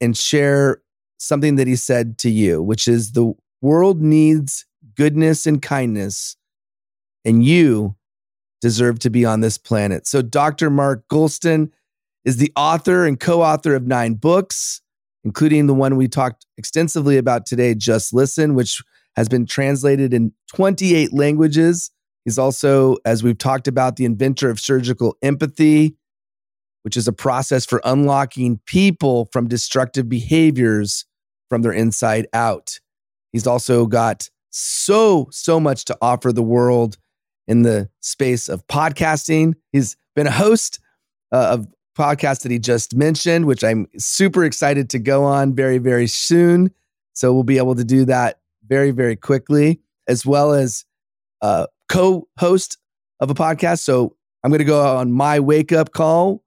[0.00, 0.82] and share
[1.18, 6.36] something that he said to you, which is the world needs goodness and kindness,
[7.24, 7.96] and you
[8.60, 10.06] deserve to be on this planet.
[10.06, 10.68] So, Dr.
[10.68, 11.70] Mark Goulston
[12.24, 14.82] is the author and co author of nine books,
[15.24, 18.82] including the one we talked extensively about today, Just Listen, which
[19.16, 21.90] has been translated in 28 languages.
[22.24, 25.96] He's also, as we've talked about, the inventor of surgical empathy,
[26.82, 31.04] which is a process for unlocking people from destructive behaviors
[31.48, 32.78] from their inside out.
[33.32, 36.98] He's also got so, so much to offer the world
[37.48, 39.54] in the space of podcasting.
[39.72, 40.78] He's been a host
[41.32, 41.66] uh, of
[41.96, 46.70] podcast that he just mentioned, which I'm super excited to go on very, very soon.
[47.14, 50.84] So we'll be able to do that very, very quickly, as well as
[51.40, 52.78] uh, co-host
[53.20, 53.80] of a podcast.
[53.80, 56.42] So I'm going to go on my wake up call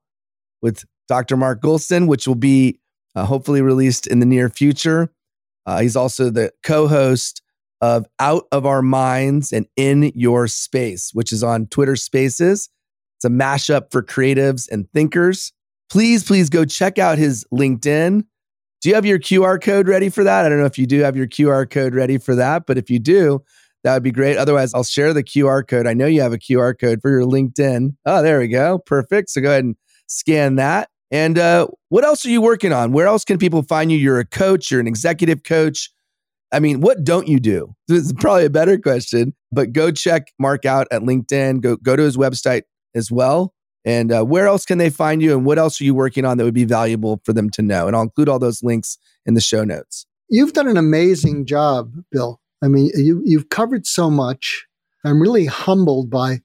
[0.62, 1.36] with Dr.
[1.36, 2.80] Mark Goulston, which will be
[3.14, 5.10] uh, hopefully released in the near future.
[5.66, 7.42] Uh, he's also the co host
[7.80, 12.70] of Out of Our Minds and In Your Space, which is on Twitter Spaces.
[13.16, 15.52] It's a mashup for creatives and thinkers.
[15.88, 18.24] please, please go check out his LinkedIn.
[18.82, 20.44] Do you have your QR code ready for that?
[20.44, 22.90] I don't know if you do have your QR code ready for that, but if
[22.90, 23.42] you do,
[23.84, 24.36] that would be great.
[24.36, 25.86] Otherwise, I'll share the QR code.
[25.86, 27.96] I know you have a QR code for your LinkedIn.
[28.04, 28.78] Oh, there we go.
[28.78, 29.30] Perfect.
[29.30, 29.76] So go ahead and
[30.08, 30.90] scan that.
[31.10, 32.92] And uh, what else are you working on?
[32.92, 33.98] Where else can people find you?
[33.98, 35.90] You're a coach, you're an executive coach.
[36.52, 37.74] I mean, what don't you do?
[37.88, 41.60] This is probably a better question, but go check Mark out at LinkedIn.
[41.60, 42.62] Go go to his website
[42.94, 43.52] as well.
[43.84, 45.32] And uh, where else can they find you?
[45.32, 47.86] And what else are you working on that would be valuable for them to know?
[47.86, 50.06] And I'll include all those links in the show notes.
[50.28, 52.40] You've done an amazing job, Bill.
[52.62, 54.66] I mean, you, you've covered so much.
[55.04, 56.40] I'm really humbled by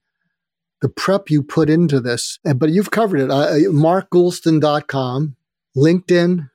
[0.82, 2.40] the prep you put into this.
[2.56, 3.32] But you've covered it.
[3.32, 5.36] Uh, MarkGoulston.com,
[5.78, 6.50] LinkedIn.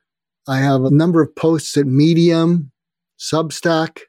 [0.47, 2.71] I have a number of posts at Medium,
[3.19, 4.01] Substack.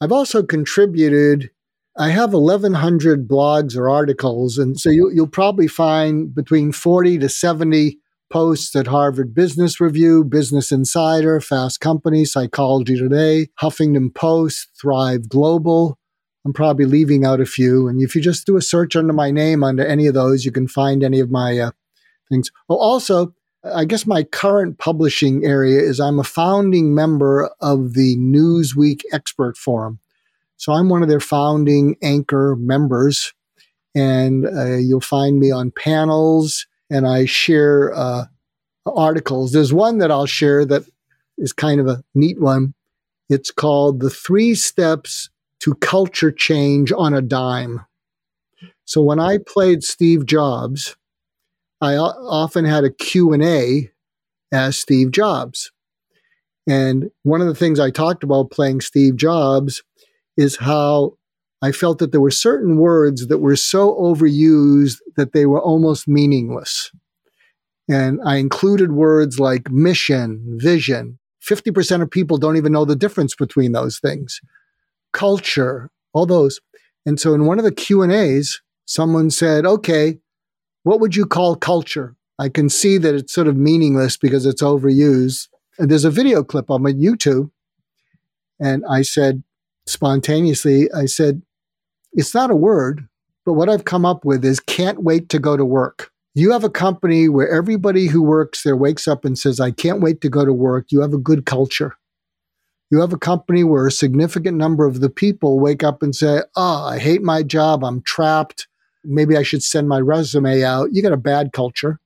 [0.00, 1.50] I've also contributed.
[1.98, 4.58] I have 1,100 blogs or articles.
[4.58, 7.98] And so you, you'll probably find between 40 to 70
[8.30, 15.98] posts at Harvard Business Review, Business Insider, Fast Company, Psychology Today, Huffington Post, Thrive Global.
[16.46, 17.88] I'm probably leaving out a few.
[17.88, 20.52] And if you just do a search under my name under any of those, you
[20.52, 21.70] can find any of my uh,
[22.28, 22.52] things.
[22.68, 23.34] Oh, also,
[23.64, 29.56] I guess my current publishing area is I'm a founding member of the Newsweek Expert
[29.56, 29.98] Forum.
[30.56, 33.34] So I'm one of their founding anchor members.
[33.96, 38.26] And uh, you'll find me on panels and I share uh,
[38.86, 39.50] articles.
[39.50, 40.84] There's one that I'll share that
[41.38, 42.74] is kind of a neat one.
[43.28, 45.28] It's called The Three Steps
[45.60, 47.84] to Culture Change on a Dime.
[48.84, 50.96] So when I played Steve Jobs,
[51.80, 53.90] I often had a Q&A
[54.52, 55.72] as Steve Jobs.
[56.66, 59.82] And one of the things I talked about playing Steve Jobs
[60.36, 61.16] is how
[61.62, 66.08] I felt that there were certain words that were so overused that they were almost
[66.08, 66.90] meaningless.
[67.88, 71.18] And I included words like mission, vision.
[71.42, 74.40] 50% of people don't even know the difference between those things.
[75.16, 76.60] Culture, all those.
[77.06, 80.18] And so in one of the Q&As, someone said, "Okay,
[80.82, 84.62] what would you call culture?" I can see that it's sort of meaningless because it's
[84.62, 85.48] overused.
[85.78, 87.50] And there's a video clip on my YouTube.
[88.60, 89.42] And I said
[89.86, 91.42] spontaneously, I said,
[92.12, 93.06] it's not a word,
[93.44, 96.10] but what I've come up with is can't wait to go to work.
[96.34, 100.00] You have a company where everybody who works there wakes up and says, I can't
[100.00, 100.86] wait to go to work.
[100.90, 101.96] You have a good culture.
[102.90, 106.40] You have a company where a significant number of the people wake up and say,
[106.54, 107.84] Oh, I hate my job.
[107.84, 108.68] I'm trapped.
[109.04, 110.90] Maybe I should send my resume out.
[110.92, 112.00] You got a bad culture.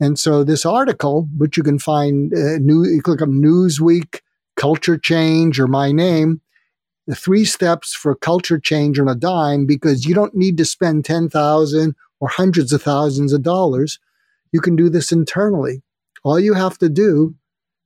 [0.00, 4.20] And so this article, which you can find, uh, new, you click on Newsweek,
[4.56, 6.40] Culture Change, or my name,
[7.08, 11.04] the three steps for culture change on a dime because you don't need to spend
[11.04, 13.98] 10,000 or hundreds of thousands of dollars.
[14.52, 15.82] You can do this internally.
[16.22, 17.34] All you have to do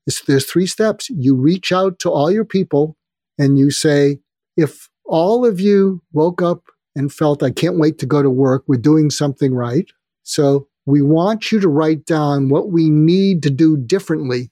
[0.06, 1.08] is there's three steps.
[1.10, 2.96] You reach out to all your people
[3.38, 4.18] and you say,
[4.56, 8.64] if all of you woke up and felt, I can't wait to go to work,
[8.66, 9.90] we're doing something right.
[10.22, 14.50] So we want you to write down what we need to do differently,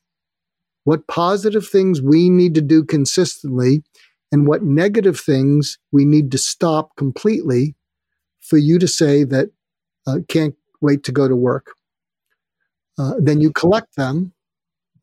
[0.85, 3.83] what positive things we need to do consistently
[4.33, 7.75] and what negative things we need to stop completely
[8.41, 9.51] for you to say that
[10.07, 11.75] uh, can't wait to go to work.
[12.99, 14.33] Uh, then you collect them.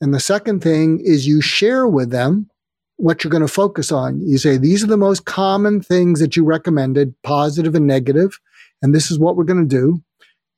[0.02, 2.50] And the second thing is you share with them
[2.98, 4.20] what you're going to focus on.
[4.22, 8.40] You say, these are the most common things that you recommended, positive and negative,
[8.82, 10.02] and this is what we're going to do.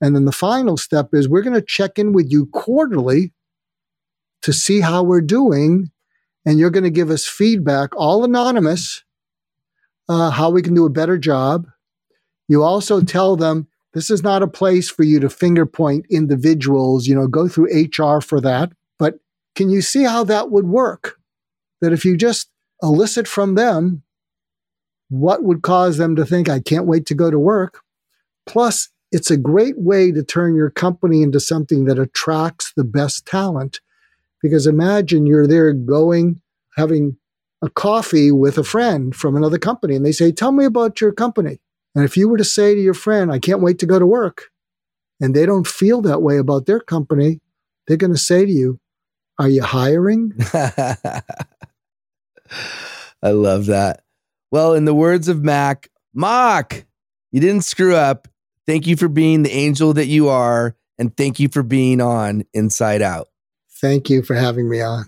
[0.02, 3.34] And then the final step is we're going to check in with you quarterly
[4.42, 5.92] to see how we're doing
[6.46, 9.04] and you're going to give us feedback, all anonymous,
[10.08, 11.68] uh, how we can do a better job.
[12.48, 17.08] You also tell them this is not a place for you to finger point individuals,
[17.08, 18.72] you know, go through HR for that.
[19.60, 21.20] Can you see how that would work?
[21.82, 22.50] That if you just
[22.82, 24.04] elicit from them
[25.10, 27.82] what would cause them to think, I can't wait to go to work.
[28.46, 33.26] Plus, it's a great way to turn your company into something that attracts the best
[33.26, 33.82] talent
[34.42, 36.40] because imagine you're there going,
[36.78, 37.18] having
[37.62, 41.12] a coffee with a friend from another company, and they say, Tell me about your
[41.12, 41.60] company.
[41.94, 44.06] And if you were to say to your friend, I can't wait to go to
[44.06, 44.52] work,
[45.20, 47.42] and they don't feel that way about their company,
[47.88, 48.80] they're going to say to you,
[49.40, 50.34] Are you hiring?
[50.54, 51.22] I
[53.24, 54.04] love that.
[54.52, 56.86] Well, in the words of Mac, Mark,
[57.32, 58.28] you didn't screw up.
[58.68, 60.76] Thank you for being the angel that you are.
[60.98, 63.30] And thank you for being on Insight Out.
[63.80, 65.06] Thank you for having me on.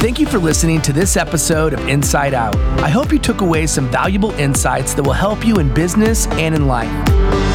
[0.00, 2.56] Thank you for listening to this episode of Insight Out.
[2.80, 6.54] I hope you took away some valuable insights that will help you in business and
[6.54, 7.51] in life.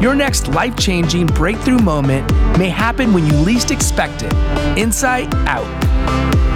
[0.00, 4.32] your next life changing breakthrough moment may happen when you least expect it.
[4.78, 6.47] Insight out.